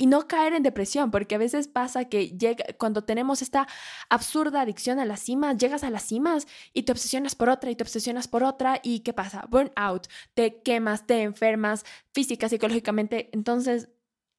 y 0.00 0.06
no 0.06 0.28
caer 0.28 0.52
en 0.54 0.62
depresión, 0.62 1.10
porque 1.10 1.34
a 1.34 1.38
veces 1.38 1.66
pasa 1.66 2.04
que 2.04 2.28
llega, 2.30 2.64
cuando 2.78 3.02
tenemos 3.02 3.42
esta 3.42 3.66
absurda 4.08 4.60
adicción 4.60 5.00
a 5.00 5.04
las 5.04 5.20
cimas, 5.20 5.56
llegas 5.56 5.82
a 5.82 5.90
las 5.90 6.04
cimas 6.04 6.46
y 6.72 6.84
te 6.84 6.92
obsesionas 6.92 7.34
por 7.34 7.48
otra 7.48 7.70
y 7.70 7.76
te 7.76 7.82
obsesionas 7.82 8.28
por 8.28 8.44
otra 8.44 8.80
y 8.82 9.00
¿qué 9.00 9.12
pasa? 9.12 9.46
Burnout, 9.50 10.06
te 10.34 10.62
quemas, 10.62 11.06
te 11.06 11.22
enfermas 11.22 11.84
física, 12.12 12.48
psicológicamente. 12.48 13.28
Entonces, 13.32 13.88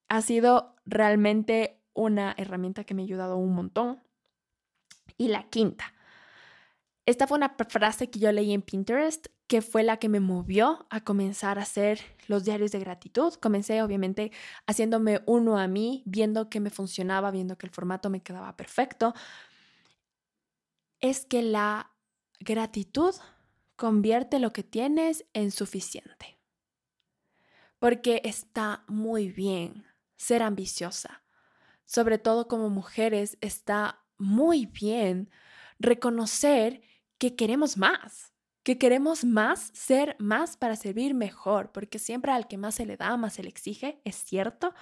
ha 0.08 0.22
sido 0.22 0.76
realmente 0.86 1.79
una 1.94 2.34
herramienta 2.38 2.84
que 2.84 2.94
me 2.94 3.02
ha 3.02 3.06
ayudado 3.06 3.38
un 3.38 3.54
montón. 3.54 4.02
Y 5.18 5.28
la 5.28 5.50
quinta, 5.50 5.94
esta 7.06 7.28
fue 7.28 7.38
una 7.38 7.56
frase 7.70 8.10
que 8.10 8.20
yo 8.20 8.32
leí 8.32 8.54
en 8.54 8.62
Pinterest 8.62 9.28
que 9.50 9.64
fue 9.64 9.82
la 9.82 9.98
que 9.98 10.10
me 10.10 10.20
movió 10.20 10.86
a 10.92 11.04
comenzar 11.04 11.58
a 11.58 11.64
hacer 11.64 12.00
los 12.28 12.46
diarios 12.46 12.72
de 12.72 12.80
gratitud. 12.80 13.34
Comencé 13.34 13.82
obviamente 13.82 14.32
haciéndome 14.68 15.24
uno 15.26 15.58
a 15.58 15.68
mí, 15.68 16.04
viendo 16.06 16.52
que 16.52 16.60
me 16.60 16.70
funcionaba, 16.70 17.32
viendo 17.32 17.58
que 17.58 17.66
el 17.66 17.72
formato 17.72 18.12
me 18.12 18.22
quedaba 18.22 18.56
perfecto. 18.56 19.16
Es 21.02 21.26
que 21.26 21.42
la 21.42 21.92
gratitud 22.40 23.16
convierte 23.76 24.38
lo 24.38 24.54
que 24.54 24.62
tienes 24.62 25.26
en 25.34 25.50
suficiente. 25.50 26.38
Porque 27.80 28.22
está 28.26 28.84
muy 28.88 29.30
bien 29.32 29.84
ser 30.16 30.44
ambiciosa. 30.44 31.24
Sobre 31.90 32.20
todo 32.20 32.48
como 32.48 32.70
mujeres 32.70 33.40
está 33.42 34.06
muy 34.20 34.68
bien 34.68 35.32
reconocer 35.80 36.84
que 37.18 37.36
queremos 37.36 37.78
más, 37.78 38.32
que 38.62 38.78
queremos 38.78 39.24
más, 39.24 39.72
ser 39.74 40.16
más 40.20 40.56
para 40.56 40.76
servir 40.76 41.16
mejor, 41.16 41.72
porque 41.72 41.98
siempre 41.98 42.32
al 42.32 42.48
que 42.48 42.60
más 42.60 42.76
se 42.76 42.86
le 42.86 42.96
da, 42.96 43.18
más 43.18 43.34
se 43.34 43.42
le 43.42 43.50
exige, 43.50 44.02
es 44.06 44.18
cierto, 44.18 44.76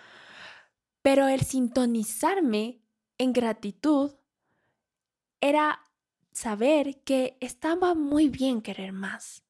pero 1.01 1.29
el 1.29 1.43
sintonizarme 1.43 2.81
en 3.17 3.31
gratitud 3.31 4.11
era 5.39 5.79
saber 6.33 7.03
que 7.05 7.37
estaba 7.39 7.95
muy 7.95 8.27
bien 8.27 8.61
querer 8.61 8.91
más, 8.91 9.45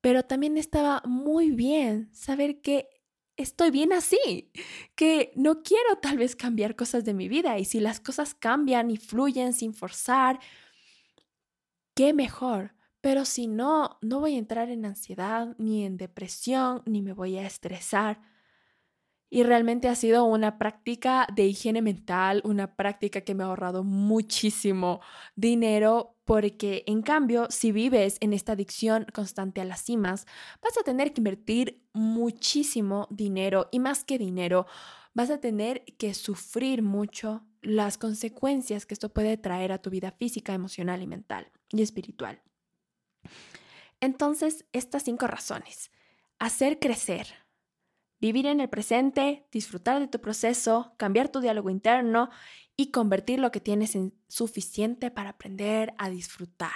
pero 0.00 0.22
también 0.22 0.56
estaba 0.56 1.02
muy 1.04 1.50
bien 1.50 2.08
saber 2.14 2.62
que 2.62 2.88
estoy 3.42 3.70
bien 3.70 3.92
así, 3.92 4.50
que 4.94 5.32
no 5.36 5.62
quiero 5.62 5.96
tal 6.00 6.18
vez 6.18 6.36
cambiar 6.36 6.76
cosas 6.76 7.04
de 7.04 7.14
mi 7.14 7.28
vida 7.28 7.58
y 7.58 7.64
si 7.64 7.80
las 7.80 8.00
cosas 8.00 8.34
cambian 8.34 8.90
y 8.90 8.96
fluyen 8.96 9.52
sin 9.52 9.74
forzar, 9.74 10.40
qué 11.94 12.12
mejor. 12.12 12.74
Pero 13.00 13.24
si 13.24 13.48
no, 13.48 13.98
no 14.00 14.20
voy 14.20 14.36
a 14.36 14.38
entrar 14.38 14.70
en 14.70 14.84
ansiedad, 14.86 15.56
ni 15.58 15.84
en 15.84 15.96
depresión, 15.96 16.82
ni 16.86 17.02
me 17.02 17.12
voy 17.12 17.36
a 17.36 17.46
estresar. 17.46 18.20
Y 19.34 19.44
realmente 19.44 19.88
ha 19.88 19.94
sido 19.94 20.26
una 20.26 20.58
práctica 20.58 21.26
de 21.34 21.46
higiene 21.46 21.80
mental, 21.80 22.42
una 22.44 22.76
práctica 22.76 23.22
que 23.22 23.34
me 23.34 23.42
ha 23.42 23.46
ahorrado 23.46 23.82
muchísimo 23.82 25.00
dinero, 25.36 26.18
porque 26.26 26.84
en 26.86 27.00
cambio, 27.00 27.46
si 27.48 27.72
vives 27.72 28.18
en 28.20 28.34
esta 28.34 28.52
adicción 28.52 29.06
constante 29.10 29.62
a 29.62 29.64
las 29.64 29.82
cimas, 29.82 30.26
vas 30.62 30.76
a 30.76 30.82
tener 30.82 31.14
que 31.14 31.20
invertir 31.22 31.82
muchísimo 31.94 33.08
dinero 33.08 33.70
y 33.72 33.78
más 33.78 34.04
que 34.04 34.18
dinero, 34.18 34.66
vas 35.14 35.30
a 35.30 35.40
tener 35.40 35.82
que 35.96 36.12
sufrir 36.12 36.82
mucho 36.82 37.42
las 37.62 37.96
consecuencias 37.96 38.84
que 38.84 38.92
esto 38.92 39.14
puede 39.14 39.38
traer 39.38 39.72
a 39.72 39.80
tu 39.80 39.88
vida 39.88 40.10
física, 40.10 40.52
emocional 40.52 41.00
y 41.00 41.06
mental 41.06 41.50
y 41.70 41.80
espiritual. 41.80 42.42
Entonces, 43.98 44.66
estas 44.72 45.04
cinco 45.04 45.26
razones. 45.26 45.90
Hacer 46.38 46.78
crecer, 46.78 47.41
vivir 48.22 48.46
en 48.46 48.60
el 48.60 48.68
presente, 48.68 49.48
disfrutar 49.50 49.98
de 49.98 50.06
tu 50.06 50.20
proceso, 50.20 50.94
cambiar 50.96 51.28
tu 51.28 51.40
diálogo 51.40 51.70
interno 51.70 52.30
y 52.76 52.92
convertir 52.92 53.40
lo 53.40 53.50
que 53.50 53.60
tienes 53.60 53.96
en 53.96 54.14
suficiente 54.28 55.10
para 55.10 55.30
aprender 55.30 55.92
a 55.98 56.08
disfrutar. 56.08 56.70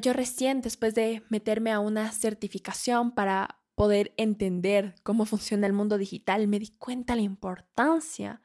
Yo 0.00 0.12
recién, 0.12 0.60
después 0.60 0.94
de 0.94 1.24
meterme 1.28 1.72
a 1.72 1.80
una 1.80 2.12
certificación 2.12 3.10
para 3.16 3.58
poder 3.74 4.14
entender 4.16 4.94
cómo 5.02 5.24
funciona 5.24 5.66
el 5.66 5.72
mundo 5.72 5.98
digital, 5.98 6.46
me 6.46 6.60
di 6.60 6.70
cuenta 6.78 7.16
la 7.16 7.22
importancia 7.22 8.40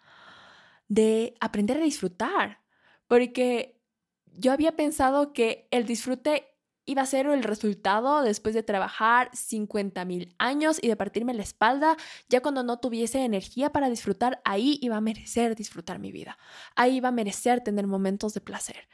de 0.88 1.36
aprender 1.40 1.78
a 1.78 1.84
disfrutar, 1.84 2.64
porque 3.08 3.80
yo 4.26 4.52
había 4.52 4.76
pensado 4.76 5.32
que 5.32 5.68
el 5.70 5.86
disfrute 5.86 6.48
iba 6.90 7.04
a 7.04 7.06
ser 7.06 7.28
el 7.28 7.44
resultado 7.44 8.24
después 8.24 8.56
de 8.56 8.64
trabajar 8.64 9.30
50 9.32 10.04
mil 10.06 10.34
años 10.40 10.80
y 10.82 10.88
de 10.88 10.96
partirme 10.96 11.36
la 11.36 11.44
espalda, 11.44 11.96
ya 12.30 12.42
cuando 12.42 12.64
no 12.64 12.80
tuviese 12.80 13.24
energía 13.24 13.72
para 13.72 13.92
disfrutar, 13.92 14.42
ahí 14.44 14.80
iba 14.82 14.98
a 14.98 15.02
merecer 15.02 15.56
disfrutar 15.56 16.00
mi 16.00 16.12
vida, 16.12 16.40
ahí 16.76 16.96
iba 16.96 17.10
a 17.10 17.12
merecer 17.12 17.62
tener 17.62 17.86
momentos 17.86 18.34
de 18.34 18.42
placer. 18.42 18.88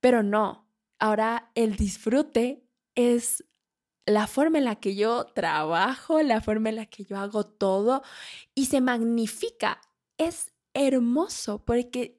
Pero 0.00 0.22
no, 0.22 0.66
ahora 0.98 1.50
el 1.54 1.76
disfrute 1.76 2.64
es 2.94 3.44
la 4.06 4.26
forma 4.26 4.56
en 4.56 4.64
la 4.64 4.76
que 4.76 4.94
yo 4.94 5.26
trabajo, 5.26 6.22
la 6.22 6.40
forma 6.40 6.70
en 6.70 6.76
la 6.76 6.86
que 6.86 7.04
yo 7.04 7.18
hago 7.18 7.44
todo 7.44 8.02
y 8.54 8.64
se 8.64 8.80
magnifica. 8.80 9.82
Es 10.16 10.54
hermoso 10.72 11.66
porque 11.66 12.18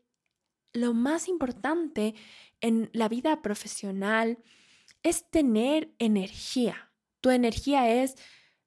lo 0.73 0.93
más 0.93 1.27
importante 1.27 2.13
en 2.61 2.91
la 2.93 3.09
vida 3.09 3.41
profesional 3.41 4.37
es 5.03 5.29
tener 5.29 5.93
energía. 5.99 6.91
Tu 7.21 7.29
energía 7.29 7.89
es 7.89 8.15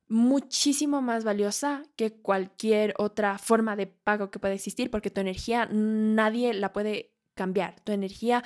muchísimo 0.09 1.02
más 1.02 1.25
valiosa 1.25 1.83
que 1.97 2.12
cualquier 2.12 2.95
otra 2.99 3.38
forma 3.38 3.75
de 3.75 3.87
pago 3.87 4.31
que 4.31 4.38
pueda 4.38 4.55
existir 4.55 4.90
porque 4.90 5.11
tu 5.11 5.21
energía 5.21 5.69
nadie 5.71 6.55
la 6.55 6.73
puede 6.73 7.14
cambiar. 7.35 7.81
Tu 7.81 7.93
energía 7.93 8.45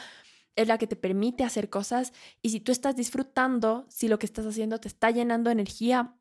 es 0.56 0.68
la 0.68 0.78
que 0.78 0.87
te 0.87 0.97
permite 0.97 1.44
hacer 1.44 1.68
cosas 1.68 2.12
y 2.42 2.50
si 2.50 2.61
tú 2.61 2.73
estás 2.73 2.97
disfrutando, 2.97 3.87
si 3.88 4.09
lo 4.09 4.18
que 4.18 4.26
estás 4.26 4.47
haciendo 4.47 4.80
te 4.80 4.88
está 4.88 5.11
llenando 5.11 5.50
energía, 5.50 6.16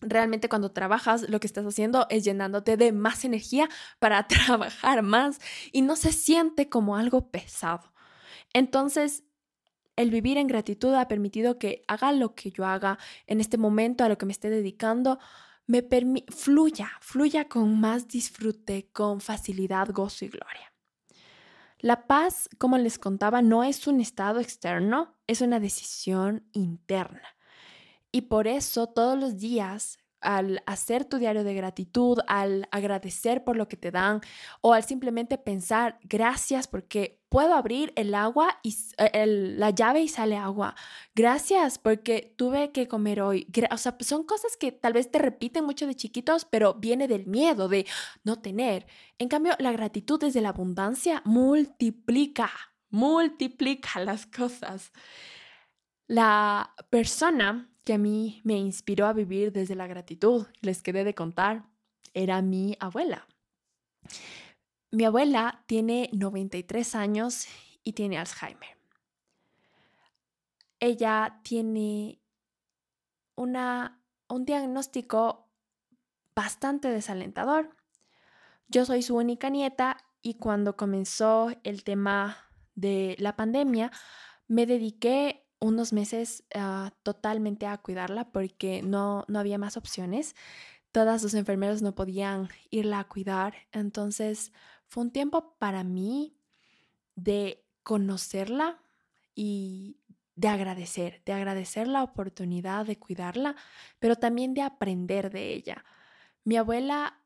realmente 0.00 0.48
cuando 0.48 0.72
trabajas 0.72 1.28
lo 1.28 1.40
que 1.40 1.46
estás 1.46 1.64
haciendo 1.64 2.06
es 2.10 2.24
llenándote 2.24 2.76
de 2.76 2.92
más 2.92 3.24
energía 3.24 3.68
para 3.98 4.26
trabajar 4.28 5.02
más 5.02 5.38
y 5.72 5.82
no 5.82 5.96
se 5.96 6.12
siente 6.12 6.68
como 6.68 6.96
algo 6.96 7.30
pesado. 7.30 7.92
Entonces, 8.52 9.24
el 9.96 10.10
vivir 10.10 10.38
en 10.38 10.46
gratitud 10.46 10.94
ha 10.94 11.08
permitido 11.08 11.58
que 11.58 11.82
haga 11.88 12.12
lo 12.12 12.34
que 12.34 12.50
yo 12.50 12.64
haga 12.66 12.98
en 13.26 13.40
este 13.40 13.58
momento, 13.58 14.04
a 14.04 14.08
lo 14.08 14.18
que 14.18 14.26
me 14.26 14.32
esté 14.32 14.50
dedicando, 14.50 15.18
me 15.66 15.84
fluya, 16.28 16.90
fluya 17.00 17.48
con 17.48 17.80
más 17.80 18.06
disfrute, 18.06 18.88
con 18.92 19.20
facilidad, 19.20 19.88
gozo 19.90 20.24
y 20.24 20.28
gloria. 20.28 20.72
La 21.78 22.06
paz, 22.06 22.48
como 22.58 22.78
les 22.78 22.98
contaba, 22.98 23.42
no 23.42 23.64
es 23.64 23.86
un 23.86 24.00
estado 24.00 24.40
externo, 24.40 25.14
es 25.26 25.40
una 25.40 25.60
decisión 25.60 26.48
interna. 26.52 27.36
Y 28.12 28.22
por 28.22 28.46
eso 28.46 28.86
todos 28.86 29.18
los 29.18 29.38
días 29.38 29.98
al 30.26 30.60
hacer 30.66 31.04
tu 31.04 31.18
diario 31.18 31.44
de 31.44 31.54
gratitud, 31.54 32.18
al 32.26 32.68
agradecer 32.72 33.44
por 33.44 33.56
lo 33.56 33.68
que 33.68 33.76
te 33.76 33.92
dan 33.92 34.20
o 34.60 34.72
al 34.72 34.82
simplemente 34.82 35.38
pensar 35.38 35.98
gracias 36.02 36.66
porque 36.66 37.22
puedo 37.28 37.54
abrir 37.54 37.92
el 37.94 38.12
agua 38.14 38.58
y 38.64 38.76
eh, 38.98 39.26
la 39.26 39.70
llave 39.70 40.02
y 40.02 40.08
sale 40.08 40.36
agua. 40.36 40.74
Gracias 41.14 41.78
porque 41.78 42.34
tuve 42.36 42.72
que 42.72 42.88
comer 42.88 43.20
hoy. 43.20 43.46
O 43.70 43.78
sea, 43.78 43.96
son 44.00 44.24
cosas 44.24 44.56
que 44.56 44.72
tal 44.72 44.94
vez 44.94 45.10
te 45.12 45.18
repiten 45.20 45.64
mucho 45.64 45.86
de 45.86 45.94
chiquitos, 45.94 46.44
pero 46.44 46.74
viene 46.74 47.06
del 47.06 47.26
miedo 47.26 47.68
de 47.68 47.86
no 48.24 48.40
tener. 48.40 48.86
En 49.18 49.28
cambio, 49.28 49.54
la 49.60 49.70
gratitud 49.70 50.18
desde 50.18 50.40
la 50.40 50.48
abundancia 50.48 51.22
multiplica, 51.24 52.50
multiplica 52.90 54.00
las 54.00 54.26
cosas. 54.26 54.92
La 56.08 56.74
persona 56.90 57.70
que 57.86 57.94
a 57.94 57.98
mí 57.98 58.40
me 58.42 58.58
inspiró 58.58 59.06
a 59.06 59.12
vivir 59.12 59.52
desde 59.52 59.76
la 59.76 59.86
gratitud, 59.86 60.48
les 60.60 60.82
quedé 60.82 61.04
de 61.04 61.14
contar, 61.14 61.66
era 62.14 62.42
mi 62.42 62.76
abuela. 62.80 63.28
Mi 64.90 65.04
abuela 65.04 65.62
tiene 65.66 66.10
93 66.12 66.96
años 66.96 67.46
y 67.84 67.92
tiene 67.92 68.18
Alzheimer. 68.18 68.76
Ella 70.80 71.38
tiene 71.44 72.18
una, 73.36 74.02
un 74.28 74.44
diagnóstico 74.44 75.48
bastante 76.34 76.88
desalentador. 76.88 77.70
Yo 78.66 78.84
soy 78.84 79.02
su 79.02 79.14
única 79.14 79.48
nieta 79.48 79.98
y 80.22 80.34
cuando 80.34 80.76
comenzó 80.76 81.52
el 81.62 81.84
tema 81.84 82.36
de 82.74 83.14
la 83.20 83.36
pandemia, 83.36 83.92
me 84.48 84.66
dediqué 84.66 85.45
unos 85.66 85.92
meses 85.92 86.44
ah, 86.54 86.92
totalmente 87.02 87.66
a 87.66 87.78
cuidarla 87.78 88.30
porque 88.30 88.82
no, 88.82 89.24
no 89.28 89.38
había 89.38 89.58
más 89.58 89.76
opciones. 89.76 90.34
Todas 90.92 91.20
sus 91.20 91.34
enfermeros 91.34 91.82
no 91.82 91.94
podían 91.94 92.48
irla 92.70 93.00
a 93.00 93.08
cuidar. 93.08 93.54
Entonces 93.72 94.52
fue 94.86 95.04
un 95.04 95.10
tiempo 95.10 95.56
para 95.58 95.84
mí 95.84 96.36
de 97.14 97.64
conocerla 97.82 98.82
y 99.34 99.98
de 100.34 100.48
agradecer, 100.48 101.22
de 101.24 101.32
agradecer 101.32 101.88
la 101.88 102.02
oportunidad 102.02 102.86
de 102.86 102.98
cuidarla, 102.98 103.56
pero 103.98 104.16
también 104.16 104.54
de 104.54 104.62
aprender 104.62 105.30
de 105.30 105.54
ella. 105.54 105.84
Mi 106.44 106.56
abuela 106.56 107.20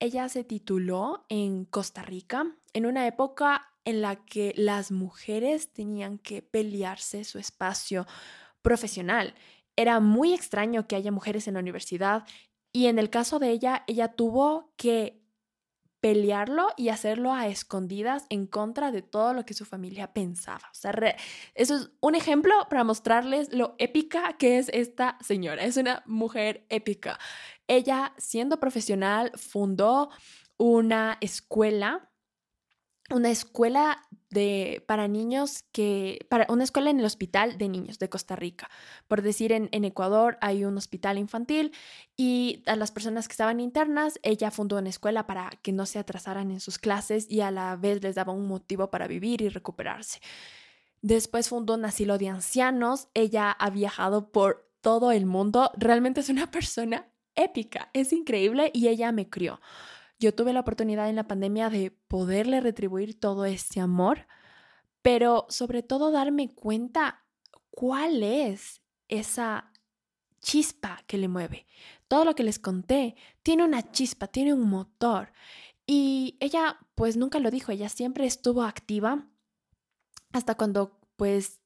ella 0.00 0.28
se 0.30 0.44
tituló 0.44 1.26
en 1.28 1.66
Costa 1.66 2.02
Rica 2.02 2.56
en 2.72 2.86
una 2.86 3.06
época 3.06 3.69
en 3.84 4.02
la 4.02 4.24
que 4.24 4.52
las 4.56 4.90
mujeres 4.90 5.72
tenían 5.72 6.18
que 6.18 6.42
pelearse 6.42 7.24
su 7.24 7.38
espacio 7.38 8.06
profesional. 8.62 9.34
Era 9.76 10.00
muy 10.00 10.34
extraño 10.34 10.86
que 10.86 10.96
haya 10.96 11.12
mujeres 11.12 11.48
en 11.48 11.54
la 11.54 11.60
universidad 11.60 12.24
y 12.72 12.86
en 12.86 12.98
el 12.98 13.10
caso 13.10 13.38
de 13.38 13.50
ella, 13.50 13.84
ella 13.86 14.08
tuvo 14.14 14.72
que 14.76 15.20
pelearlo 16.00 16.68
y 16.76 16.88
hacerlo 16.88 17.32
a 17.34 17.46
escondidas 17.46 18.24
en 18.30 18.46
contra 18.46 18.90
de 18.90 19.02
todo 19.02 19.34
lo 19.34 19.44
que 19.44 19.54
su 19.54 19.66
familia 19.66 20.12
pensaba. 20.12 20.68
O 20.70 20.74
sea, 20.74 20.92
eso 21.54 21.76
es 21.76 21.90
un 22.00 22.14
ejemplo 22.14 22.54
para 22.70 22.84
mostrarles 22.84 23.52
lo 23.52 23.74
épica 23.78 24.36
que 24.38 24.58
es 24.58 24.70
esta 24.72 25.18
señora. 25.20 25.62
Es 25.62 25.76
una 25.76 26.02
mujer 26.06 26.64
épica. 26.70 27.18
Ella, 27.68 28.14
siendo 28.16 28.58
profesional, 28.58 29.30
fundó 29.36 30.10
una 30.56 31.18
escuela 31.20 32.09
una 33.10 33.30
escuela 33.30 34.02
de, 34.30 34.84
para 34.86 35.08
niños 35.08 35.64
que, 35.72 36.24
para 36.28 36.46
una 36.48 36.64
escuela 36.64 36.90
en 36.90 37.00
el 37.00 37.04
hospital 37.04 37.58
de 37.58 37.68
niños 37.68 37.98
de 37.98 38.08
Costa 38.08 38.36
Rica. 38.36 38.70
Por 39.08 39.22
decir, 39.22 39.52
en, 39.52 39.68
en, 39.72 39.84
Ecuador 39.84 40.38
hay 40.40 40.64
un 40.64 40.76
hospital 40.76 41.18
infantil 41.18 41.72
y 42.16 42.62
a 42.66 42.76
las 42.76 42.92
personas 42.92 43.26
que 43.26 43.32
estaban 43.32 43.60
internas, 43.60 44.20
ella 44.22 44.50
fundó 44.50 44.78
una 44.78 44.88
escuela 44.88 45.26
para 45.26 45.50
que 45.62 45.72
no 45.72 45.86
se 45.86 45.98
atrasaran 45.98 46.50
en 46.50 46.60
sus 46.60 46.78
clases 46.78 47.26
y 47.28 47.40
a 47.40 47.50
la 47.50 47.76
vez 47.76 48.02
les 48.02 48.14
daba 48.14 48.32
un 48.32 48.46
motivo 48.46 48.90
para 48.90 49.08
vivir 49.08 49.42
y 49.42 49.48
recuperarse. 49.48 50.20
Después 51.02 51.48
fundó 51.48 51.74
un 51.74 51.84
asilo 51.84 52.18
de 52.18 52.28
ancianos. 52.28 53.08
Ella 53.14 53.50
ha 53.50 53.70
viajado 53.70 54.30
por 54.30 54.70
todo 54.80 55.12
el 55.12 55.26
mundo. 55.26 55.70
Realmente 55.76 56.20
es 56.20 56.28
una 56.28 56.50
persona 56.50 57.08
épica, 57.34 57.90
es 57.92 58.12
increíble 58.12 58.70
y 58.74 58.88
ella 58.88 59.12
me 59.12 59.28
crió 59.28 59.60
yo 60.20 60.34
tuve 60.34 60.52
la 60.52 60.60
oportunidad 60.60 61.08
en 61.08 61.16
la 61.16 61.26
pandemia 61.26 61.70
de 61.70 61.90
poderle 61.90 62.60
retribuir 62.60 63.18
todo 63.18 63.46
ese 63.46 63.80
amor, 63.80 64.26
pero 65.00 65.46
sobre 65.48 65.82
todo 65.82 66.10
darme 66.10 66.54
cuenta 66.54 67.24
cuál 67.70 68.22
es 68.22 68.82
esa 69.08 69.72
chispa 70.42 71.02
que 71.06 71.16
le 71.16 71.28
mueve. 71.28 71.66
Todo 72.06 72.26
lo 72.26 72.34
que 72.34 72.42
les 72.42 72.58
conté 72.58 73.16
tiene 73.42 73.64
una 73.64 73.90
chispa, 73.92 74.26
tiene 74.26 74.52
un 74.52 74.68
motor. 74.68 75.32
Y 75.86 76.36
ella 76.40 76.78
pues 76.94 77.16
nunca 77.16 77.38
lo 77.38 77.50
dijo, 77.50 77.72
ella 77.72 77.88
siempre 77.88 78.26
estuvo 78.26 78.62
activa 78.62 79.26
hasta 80.32 80.54
cuando 80.54 81.00
pues 81.16 81.60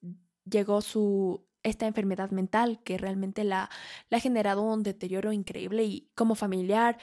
llegó 0.45 0.81
su 0.81 1.45
esta 1.61 1.87
enfermedad 1.87 2.29
mental 2.29 2.81
que 2.83 2.97
realmente 2.97 3.43
la, 3.43 3.69
la 4.09 4.17
ha 4.17 4.21
generado 4.21 4.61
un 4.61 4.83
deterioro 4.83 5.33
increíble 5.33 5.83
y 5.83 6.11
como 6.15 6.35
familiar 6.35 6.97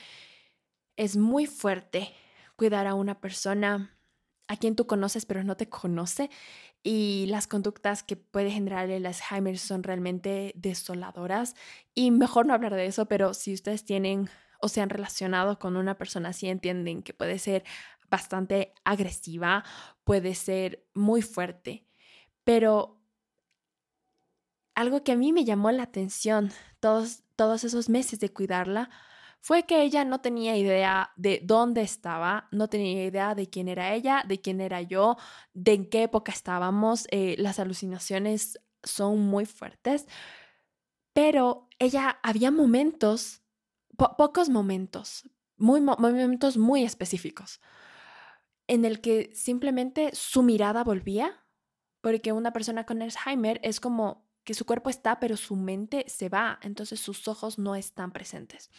es 0.96 1.16
muy 1.16 1.46
fuerte 1.46 2.12
cuidar 2.56 2.86
a 2.86 2.94
una 2.94 3.20
persona 3.20 3.96
a 4.48 4.56
quien 4.56 4.76
tú 4.76 4.86
conoces 4.86 5.24
pero 5.24 5.44
no 5.44 5.56
te 5.56 5.68
conoce 5.68 6.30
y 6.82 7.26
las 7.28 7.46
conductas 7.46 8.02
que 8.02 8.16
puede 8.16 8.50
generar 8.50 8.90
el 8.90 9.06
Alzheimer 9.06 9.58
son 9.58 9.82
realmente 9.82 10.52
desoladoras. 10.56 11.54
Y 11.94 12.10
mejor 12.10 12.46
no 12.46 12.54
hablar 12.54 12.74
de 12.74 12.86
eso, 12.86 13.06
pero 13.06 13.34
si 13.34 13.54
ustedes 13.54 13.84
tienen 13.84 14.28
o 14.60 14.68
se 14.68 14.80
han 14.80 14.90
relacionado 14.90 15.58
con 15.58 15.76
una 15.76 15.96
persona 15.96 16.30
así 16.30 16.48
entienden 16.48 17.02
que 17.02 17.14
puede 17.14 17.38
ser 17.38 17.64
bastante 18.10 18.74
agresiva, 18.84 19.64
puede 20.04 20.34
ser 20.34 20.84
muy 20.92 21.22
fuerte, 21.22 21.86
pero 22.44 23.00
algo 24.74 25.02
que 25.02 25.12
a 25.12 25.16
mí 25.16 25.32
me 25.32 25.44
llamó 25.44 25.70
la 25.70 25.84
atención 25.84 26.50
todos, 26.80 27.22
todos 27.36 27.64
esos 27.64 27.88
meses 27.88 28.20
de 28.20 28.32
cuidarla 28.32 28.90
fue 29.42 29.64
que 29.64 29.82
ella 29.82 30.04
no 30.04 30.20
tenía 30.20 30.56
idea 30.56 31.10
de 31.16 31.40
dónde 31.42 31.82
estaba, 31.82 32.48
no 32.52 32.68
tenía 32.68 33.04
idea 33.04 33.34
de 33.34 33.50
quién 33.50 33.66
era 33.66 33.92
ella, 33.92 34.22
de 34.26 34.40
quién 34.40 34.60
era 34.60 34.82
yo, 34.82 35.16
de 35.52 35.72
en 35.72 35.90
qué 35.90 36.04
época 36.04 36.30
estábamos. 36.30 37.08
Eh, 37.10 37.34
las 37.38 37.58
alucinaciones 37.58 38.60
son 38.84 39.18
muy 39.18 39.44
fuertes, 39.44 40.06
pero 41.12 41.68
ella 41.80 42.20
había 42.22 42.52
momentos, 42.52 43.42
pocos 43.96 44.48
momentos, 44.48 45.28
muy, 45.56 45.80
momentos 45.80 46.56
muy 46.56 46.84
específicos, 46.84 47.60
en 48.68 48.84
el 48.84 49.00
que 49.00 49.32
simplemente 49.34 50.14
su 50.14 50.44
mirada 50.44 50.84
volvía, 50.84 51.44
porque 52.00 52.30
una 52.30 52.52
persona 52.52 52.86
con 52.86 53.02
Alzheimer 53.02 53.58
es 53.64 53.80
como 53.80 54.24
que 54.44 54.54
su 54.54 54.66
cuerpo 54.66 54.88
está, 54.88 55.18
pero 55.18 55.36
su 55.36 55.56
mente 55.56 56.04
se 56.06 56.28
va, 56.28 56.60
entonces 56.62 57.00
sus 57.00 57.26
ojos 57.26 57.58
no 57.58 57.74
están 57.74 58.12
presentes. 58.12 58.70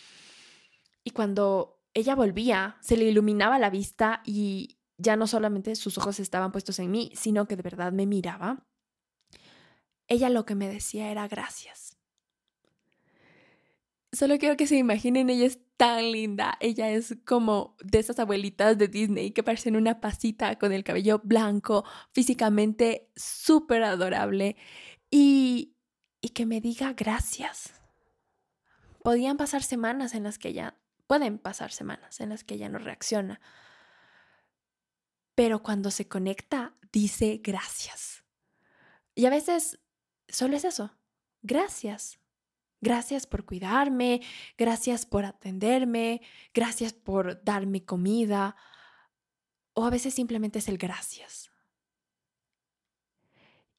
Y 1.04 1.12
cuando 1.12 1.82
ella 1.94 2.16
volvía, 2.16 2.78
se 2.82 2.98
le 2.98 3.06
iluminaba 3.06 3.60
la 3.60 3.70
vista 3.70 4.22
y 4.26 4.78
ya 4.98 5.16
no 5.16 5.28
solamente 5.28 5.76
sus 5.76 5.98
ojos 5.98 6.20
estaban 6.20 6.52
puestos 6.52 6.80
en 6.80 6.92
mí, 6.92 7.12
sino 7.16 7.48
que 7.48 7.56
de 7.56 7.64
verdad 7.64 7.92
me 7.92 8.06
miraba. 8.06 8.66
Ella 10.08 10.30
lo 10.30 10.46
que 10.46 10.56
me 10.56 10.68
decía 10.68 11.12
era 11.12 11.28
gracias. 11.28 11.98
Solo 14.12 14.38
quiero 14.38 14.58
que 14.58 14.68
se 14.68 14.78
imaginen, 14.78 15.30
ella 15.30 15.48
es 15.48 15.60
tan 15.76 16.12
linda. 16.12 16.58
Ella 16.60 16.90
es 16.92 17.18
como 17.26 17.76
de 17.84 18.00
esas 18.00 18.20
abuelitas 18.20 18.78
de 18.78 18.88
Disney 18.88 19.32
que 19.32 19.44
parecen 19.44 19.76
una 19.76 20.02
pasita 20.02 20.60
con 20.60 20.72
el 20.72 20.84
cabello 20.84 21.20
blanco, 21.24 21.84
físicamente 22.12 23.10
súper 23.16 23.84
adorable. 23.84 24.56
Y, 25.10 25.76
y 26.22 26.30
que 26.30 26.46
me 26.46 26.62
diga 26.62 26.94
gracias. 26.94 27.74
Podían 29.04 29.38
pasar 29.38 29.64
semanas 29.64 30.14
en 30.14 30.24
las 30.24 30.38
que 30.38 30.50
ella 30.50 30.78
Pueden 31.08 31.38
pasar 31.40 31.72
semanas 31.72 32.20
en 32.20 32.30
las 32.30 32.44
que 32.44 32.56
ella 32.56 32.70
no 32.70 32.80
reacciona. 32.80 33.40
Pero 35.36 35.64
cuando 35.64 35.92
se 35.92 36.08
conecta, 36.08 36.76
dice 36.92 37.40
gracias. 37.44 38.24
Y 39.16 39.26
a 39.26 39.30
veces 39.30 39.80
solo 40.28 40.56
es 40.56 40.66
eso. 40.66 40.96
Gracias. 41.42 42.20
Gracias 42.82 43.28
por 43.28 43.46
cuidarme, 43.46 44.22
gracias 44.58 45.06
por 45.06 45.24
atenderme, 45.24 46.22
gracias 46.54 46.92
por 46.92 47.42
darme 47.44 47.86
comida. 47.86 48.58
O 49.74 49.86
a 49.86 49.90
veces 49.90 50.14
simplemente 50.14 50.60
es 50.60 50.68
el 50.68 50.78
gracias. 50.78 51.50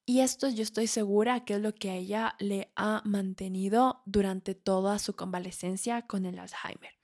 Y 0.07 0.21
esto 0.21 0.49
yo 0.49 0.63
estoy 0.63 0.87
segura 0.87 1.45
que 1.45 1.55
es 1.55 1.61
lo 1.61 1.75
que 1.75 1.91
a 1.91 1.97
ella 1.97 2.35
le 2.39 2.73
ha 2.77 3.03
mantenido 3.05 4.03
durante 4.07 4.55
toda 4.55 4.99
su 4.99 5.15
convalecencia 5.15 6.07
con 6.07 6.27
el 6.27 6.39
Alzheimer. 6.39 7.04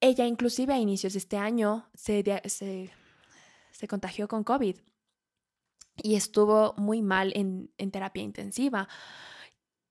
Ella 0.00 0.26
inclusive 0.26 0.72
a 0.72 0.78
inicios 0.78 1.14
de 1.14 1.18
este 1.18 1.38
año 1.38 1.88
se, 1.94 2.22
se, 2.46 3.88
contagió 3.88 4.28
con 4.28 4.44
COVID 4.44 4.76
y 6.02 6.14
estuvo 6.14 6.74
muy 6.76 7.02
mal 7.02 7.32
en, 7.34 7.72
en 7.78 7.90
terapia 7.90 8.22
intensiva. 8.22 8.88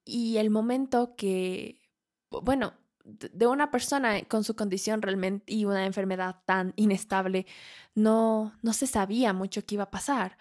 Y 0.04 0.38
el 0.38 0.52
momento 0.52 1.16
que, 1.16 1.82
bueno, 2.30 2.74
de 3.06 3.48
una 3.48 3.70
persona 3.70 4.24
con 4.24 4.44
su 4.44 4.56
condición 4.56 5.02
realmente 5.02 5.54
y 5.54 5.66
una 5.66 5.86
enfermedad 5.86 6.42
tan 6.46 6.74
inestable, 6.76 7.46
no, 7.94 8.54
no 8.62 8.74
se 8.74 8.88
sabía 8.88 9.34
mucho 9.34 9.66
qué 9.66 9.76
iba 9.76 9.86
a 9.86 9.92
pasar. 9.92 10.38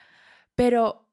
Pero 0.54 1.08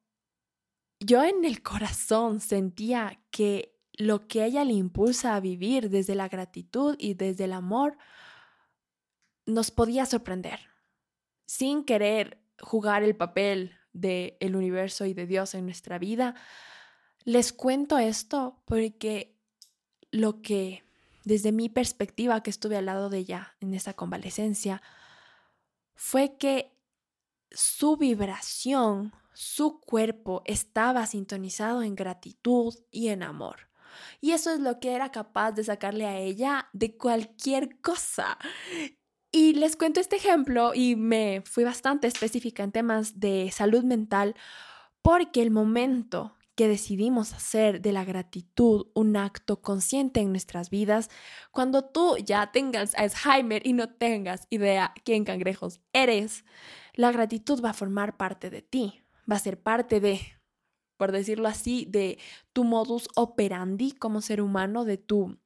yo 0.99 1.23
en 1.23 1.45
el 1.45 1.61
corazón 1.61 2.39
sentía 2.39 3.21
que 3.31 3.77
lo 3.93 4.27
que 4.27 4.45
ella 4.45 4.63
le 4.63 4.73
impulsa 4.73 5.35
a 5.35 5.39
vivir 5.39 5.89
desde 5.89 6.15
la 6.15 6.29
gratitud 6.29 6.95
y 6.97 7.15
desde 7.15 7.45
el 7.45 7.53
amor 7.53 7.97
nos 9.45 9.71
podía 9.71 10.06
sorprender. 10.06 10.60
Sin 11.45 11.84
querer 11.84 12.41
jugar 12.60 13.04
el 13.04 13.15
papel 13.15 13.75
del 13.93 14.38
el 14.39 14.56
universo 14.56 15.06
y 15.06 15.13
de 15.13 15.25
Dios 15.25 15.54
en 15.54 15.65
nuestra 15.65 15.99
vida, 15.99 16.36
les 17.23 17.54
cuento 17.54 17.97
esto 17.97 18.62
porque 18.65 19.38
lo 20.12 20.41
que, 20.41 20.84
desde 21.23 21.51
mi 21.51 21.69
perspectiva 21.69 22.41
que 22.43 22.49
estuve 22.49 22.77
al 22.77 22.86
lado 22.86 23.10
de 23.10 23.19
ella 23.19 23.56
en 23.60 23.73
esa 23.73 23.93
convalecencia, 23.93 24.82
fue 25.95 26.38
que 26.38 26.75
su 27.51 27.97
vibración, 27.97 29.13
su 29.34 29.80
cuerpo 29.82 30.41
estaba 30.45 31.06
sintonizado 31.06 31.84
en 31.84 31.95
gratitud 31.95 32.75
y 32.89 33.10
en 33.10 33.23
amor. 33.23 33.69
Y 34.19 34.32
eso 34.32 34.51
es 34.51 34.60
lo 34.60 34.80
que 34.80 34.93
era 34.93 35.12
capaz 35.12 35.51
de 35.51 35.63
sacarle 35.63 36.06
a 36.06 36.17
ella 36.17 36.69
de 36.73 36.97
cualquier 36.97 37.80
cosa. 37.82 38.38
Y 39.32 39.54
les 39.54 39.78
cuento 39.78 40.02
este 40.02 40.17
ejemplo 40.17 40.74
y 40.74 40.98
me 40.98 41.41
fui 41.46 41.63
bastante 41.63 42.08
específica 42.08 42.63
en 42.63 42.74
temas 42.74 43.20
de 43.20 43.50
salud 43.52 43.84
mental 43.84 44.36
porque 45.02 45.41
el 45.41 45.52
momento 45.52 46.36
que 46.56 46.67
decidimos 46.67 47.34
hacer 47.34 47.82
de 47.82 47.94
la 47.94 48.04
gratitud 48.04 48.88
un 48.94 49.15
acto 49.15 49.62
consciente 49.62 50.20
en 50.20 50.32
nuestras 50.32 50.70
vidas, 50.70 51.10
cuando 51.52 51.86
tú 51.86 52.17
ya 52.17 52.52
tengas 52.52 52.94
Alzheimer 52.96 53.65
y 53.65 53.74
no 53.74 53.89
tengas 53.89 54.48
idea 54.50 54.94
quién 55.06 55.24
cangrejos 55.24 55.80
eres, 55.94 56.44
la 56.94 57.12
gratitud 57.12 57.63
va 57.63 57.70
a 57.70 57.74
formar 57.74 58.17
parte 58.17 58.50
de 58.50 58.62
ti, 58.62 59.02
va 59.32 59.38
a 59.38 59.39
ser 59.39 59.62
parte 59.62 60.02
de, 60.02 60.20
por 60.98 61.13
decirlo 61.13 61.48
así, 61.48 61.86
de 61.89 62.20
tu 62.52 62.65
modus 62.65 63.08
operandi 63.15 63.94
como 63.94 64.22
ser 64.22 64.41
humano, 64.41 64.84
de 64.84 64.98
tu, 64.98 65.39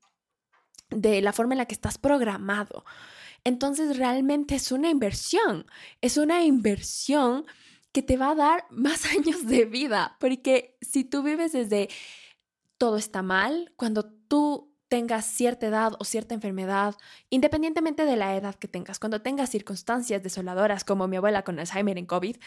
de 0.89 1.21
la 1.21 1.33
forma 1.33 1.53
en 1.53 1.59
la 1.59 1.65
que 1.65 1.75
estás 1.75 1.99
programado. 1.99 2.83
Entonces 3.45 3.97
realmente 3.97 4.55
es 4.55 4.73
una 4.73 4.89
inversión, 4.89 5.65
es 6.01 6.17
una 6.17 6.43
inversión 6.43 7.45
que 7.93 8.01
te 8.01 8.17
va 8.17 8.31
a 8.31 8.35
dar 8.35 8.65
más 8.71 9.05
años 9.05 9.45
de 9.45 9.63
vida, 9.63 10.17
porque 10.19 10.77
si 10.81 11.05
tú 11.05 11.23
vives 11.23 11.53
desde 11.53 11.87
todo 12.77 12.97
está 12.97 13.21
mal, 13.21 13.71
cuando 13.77 14.03
tú 14.03 14.73
tengas 14.89 15.25
cierta 15.25 15.67
edad 15.67 15.93
o 15.99 16.03
cierta 16.03 16.35
enfermedad, 16.35 16.95
independientemente 17.29 18.05
de 18.05 18.15
la 18.17 18.35
edad 18.35 18.55
que 18.55 18.67
tengas, 18.67 18.99
cuando 18.99 19.21
tengas 19.21 19.49
circunstancias 19.49 20.21
desoladoras 20.21 20.83
como 20.83 21.07
mi 21.07 21.15
abuela 21.15 21.43
con 21.43 21.59
Alzheimer 21.59 21.97
en 21.97 22.05
COVID, 22.05 22.37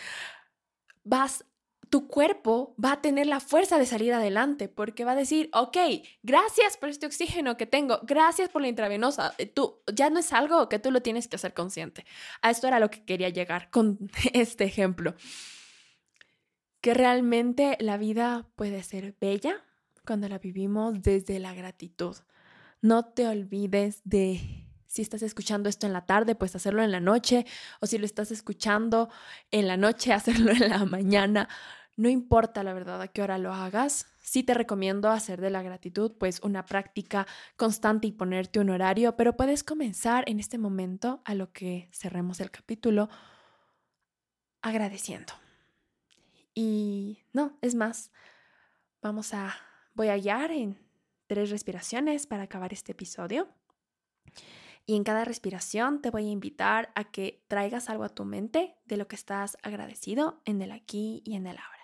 vas 1.05 1.45
tu 1.91 2.09
cuerpo 2.09 2.75
va 2.83 2.93
a 2.93 3.01
tener 3.01 3.27
la 3.27 3.41
fuerza 3.41 3.79
de 3.79 3.87
salir 3.87 4.13
adelante 4.13 4.69
porque 4.69 5.05
va 5.05 5.13
a 5.13 5.17
decir, 5.17 5.49
ok, 5.53 5.77
gracias 6.23 6.77
por 6.77 6.89
este 6.89 7.07
oxígeno 7.07 7.57
que 7.57 7.67
tengo, 7.67 8.01
gracias 8.03 8.49
por 8.49 8.63
la 8.63 8.69
intravenosa. 8.69 9.35
Eh, 9.39 9.47
tú 9.47 9.81
ya 9.93 10.11
no 10.11 10.19
es 10.19 10.33
algo 10.33 10.69
que 10.69 10.79
tú 10.79 10.91
lo 10.91 11.03
tienes 11.03 11.29
que 11.29 11.37
hacer 11.37 11.55
consciente. 11.55 12.05
A 12.43 12.51
esto 12.51 12.67
era 12.67 12.81
lo 12.81 12.91
que 12.91 13.05
quería 13.05 13.29
llegar 13.29 13.71
con 13.71 13.99
este 14.33 14.65
ejemplo. 14.65 15.15
Que 16.81 16.95
realmente 16.95 17.77
la 17.81 17.97
vida 17.97 18.47
puede 18.55 18.83
ser 18.83 19.17
bella 19.21 19.65
cuando 20.07 20.29
la 20.29 20.39
vivimos 20.39 21.03
desde 21.03 21.39
la 21.39 21.55
gratitud. 21.55 22.17
No 22.81 23.07
te 23.07 23.27
olvides 23.27 24.01
de 24.05 24.69
si 24.89 25.03
estás 25.03 25.23
escuchando 25.23 25.69
esto 25.69 25.87
en 25.87 25.93
la 25.93 26.07
tarde, 26.07 26.35
pues 26.35 26.57
hacerlo 26.57 26.83
en 26.83 26.91
la 26.91 26.99
noche, 26.99 27.47
o 27.81 27.87
si 27.87 27.99
lo 27.99 28.07
estás 28.07 28.33
escuchando 28.33 29.11
en 29.51 29.69
la 29.69 29.77
noche, 29.77 30.13
hacerlo 30.15 30.51
en 30.51 30.69
la 30.69 30.85
mañana. 30.87 31.49
No 31.99 32.09
importa 32.09 32.63
la 32.63 32.75
verdad 32.75 33.03
a 33.03 33.09
qué 33.09 33.23
hora 33.23 33.39
lo 33.39 33.53
hagas, 33.53 34.07
sí 34.23 34.45
te 34.45 34.55
recomiendo 34.55 35.11
hacer 35.11 35.41
de 35.41 35.51
la 35.51 35.63
gratitud 35.63 36.13
pues 36.17 36.39
una 36.45 36.65
práctica 36.65 37.27
constante 37.57 38.07
y 38.07 38.13
ponerte 38.13 38.61
un 38.61 38.71
horario, 38.71 39.17
pero 39.17 39.37
puedes 39.37 39.65
comenzar 39.65 40.23
en 40.29 40.39
este 40.39 40.59
momento 40.59 41.21
a 41.25 41.35
lo 41.35 41.53
que 41.53 41.89
cerremos 41.93 42.39
el 42.39 42.53
capítulo 42.53 43.09
agradeciendo. 44.63 45.33
Y 46.55 47.19
no, 47.33 47.59
es 47.63 47.75
más, 47.75 48.13
vamos 49.03 49.35
a, 49.35 49.57
voy 49.95 50.07
a 50.07 50.19
guiar 50.19 50.53
en 50.53 50.79
tres 51.27 51.51
respiraciones 51.51 52.29
para 52.29 52.45
acabar 52.45 52.73
este 52.73 52.93
episodio. 52.93 53.49
Y 54.87 54.95
en 54.95 55.03
cada 55.03 55.25
respiración 55.25 56.01
te 56.01 56.11
voy 56.11 56.29
a 56.29 56.31
invitar 56.31 56.93
a 56.95 57.11
que 57.11 57.43
traigas 57.49 57.91
algo 57.91 58.05
a 58.05 58.09
tu 58.09 58.25
mente 58.25 58.77
de 58.85 58.97
lo 58.97 59.09
que 59.09 59.17
estás 59.17 59.59
agradecido 59.65 60.41
en 60.45 60.63
el 60.63 60.71
aquí 60.71 61.23
y 61.25 61.35
en 61.35 61.49
el 61.49 61.59
ahora. 61.59 61.78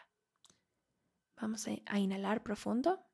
Vamos 1.40 1.66
a, 1.66 1.98
inhalar 1.98 2.42
profundo. 2.42 3.04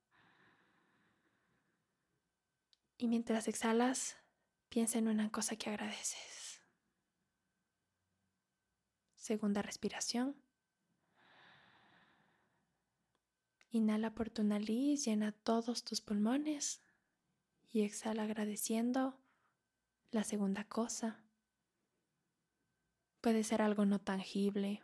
Y 2.98 3.08
mientras 3.08 3.48
exhalas, 3.48 4.16
piensa 4.68 4.98
en 4.98 5.08
una 5.08 5.30
cosa 5.30 5.56
que 5.56 5.70
agradeces. 5.70 6.60
Segunda 9.14 9.62
respiración. 9.62 10.36
Inhala 13.70 14.14
por 14.14 14.30
tu 14.30 14.42
nariz, 14.42 15.04
llena 15.04 15.32
todos 15.32 15.84
tus 15.84 16.00
pulmones 16.00 16.82
y 17.72 17.82
exhala 17.82 18.24
agradeciendo 18.24 19.18
la 20.10 20.24
segunda 20.24 20.64
cosa. 20.64 21.22
Puede 23.20 23.44
ser 23.44 23.62
algo 23.62 23.84
no 23.84 24.00
tangible, 24.00 24.82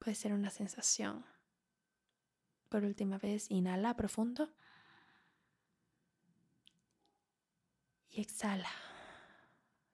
Puede 0.00 0.14
ser 0.14 0.32
una 0.32 0.50
sensación. 0.50 1.24
Por 2.70 2.84
última 2.84 3.18
vez, 3.18 3.50
inhala 3.50 3.94
profundo. 3.94 4.50
Y 8.08 8.22
exhala. 8.22 8.70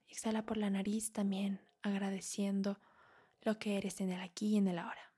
Exhala 0.09 0.47
por 0.47 0.57
la 0.57 0.71
nariz 0.71 1.13
también, 1.13 1.61
agradeciendo 1.83 2.79
lo 3.43 3.59
que 3.59 3.77
eres 3.77 4.01
en 4.01 4.11
el 4.11 4.21
aquí 4.21 4.55
y 4.55 4.57
en 4.59 4.69
el 4.69 4.79
ahora. 4.79 5.13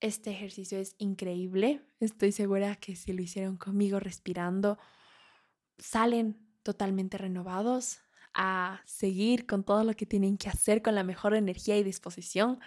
Este 0.00 0.32
ejercicio 0.32 0.78
es 0.78 0.96
increíble. 0.98 1.80
Estoy 2.00 2.32
segura 2.32 2.74
que 2.74 2.96
si 2.96 3.12
lo 3.12 3.22
hicieron 3.22 3.56
conmigo 3.56 4.00
respirando, 4.00 4.78
salen 5.78 6.44
totalmente 6.64 7.18
renovados 7.18 8.01
a 8.34 8.80
seguir 8.84 9.46
con 9.46 9.64
todo 9.64 9.84
lo 9.84 9.94
que 9.94 10.06
tienen 10.06 10.36
que 10.36 10.48
hacer 10.48 10.82
con 10.82 10.94
la 10.94 11.04
mejor 11.04 11.34
energía 11.34 11.76
y 11.76 11.82
disposición. 11.82 12.58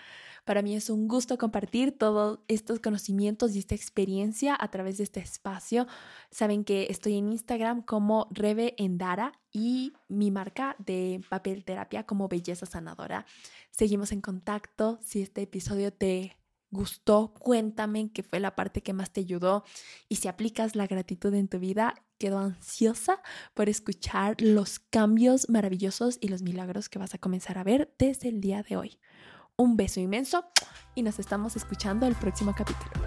Para 0.45 0.61
mí 0.61 0.75
es 0.75 0.91
un 0.91 1.07
gusto 1.07 1.39
compartir 1.39 1.97
todos 1.97 2.39
estos 2.47 2.79
conocimientos 2.79 3.55
y 3.55 3.59
esta 3.59 3.73
experiencia 3.73 4.55
a 4.59 4.69
través 4.69 4.97
de 4.97 5.03
este 5.03 5.19
espacio. 5.19 5.87
Saben 6.29 6.63
que 6.63 6.87
estoy 6.89 7.17
en 7.17 7.31
Instagram 7.31 7.81
como 7.81 8.27
Rebe 8.29 8.75
Endara 8.77 9.33
y 9.51 9.93
mi 10.07 10.29
marca 10.29 10.75
de 10.77 11.21
papel 11.29 11.65
terapia 11.65 12.03
como 12.03 12.27
Belleza 12.27 12.67
Sanadora. 12.67 13.25
Seguimos 13.71 14.11
en 14.11 14.21
contacto. 14.21 14.99
Si 15.01 15.21
este 15.21 15.41
episodio 15.41 15.91
te 15.91 16.37
gustó, 16.75 17.33
cuéntame 17.33 18.11
qué 18.11 18.21
fue 18.21 18.39
la 18.39 18.55
parte 18.55 18.83
que 18.83 18.93
más 18.93 19.11
te 19.11 19.21
ayudó 19.21 19.63
y 20.07 20.17
si 20.17 20.27
aplicas 20.27 20.75
la 20.75 20.87
gratitud 20.87 21.33
en 21.33 21.47
tu 21.47 21.59
vida, 21.59 21.95
quedo 22.17 22.39
ansiosa 22.39 23.21
por 23.53 23.69
escuchar 23.69 24.39
los 24.39 24.79
cambios 24.79 25.49
maravillosos 25.49 26.17
y 26.21 26.27
los 26.27 26.41
milagros 26.41 26.89
que 26.89 26.99
vas 26.99 27.15
a 27.15 27.17
comenzar 27.17 27.57
a 27.57 27.63
ver 27.63 27.93
desde 27.97 28.29
el 28.29 28.41
día 28.41 28.63
de 28.63 28.77
hoy. 28.77 28.99
Un 29.57 29.77
beso 29.77 29.99
inmenso 29.99 30.45
y 30.95 31.01
nos 31.01 31.17
estamos 31.19 31.55
escuchando 31.55 32.05
el 32.05 32.15
próximo 32.15 32.53
capítulo. 32.55 33.05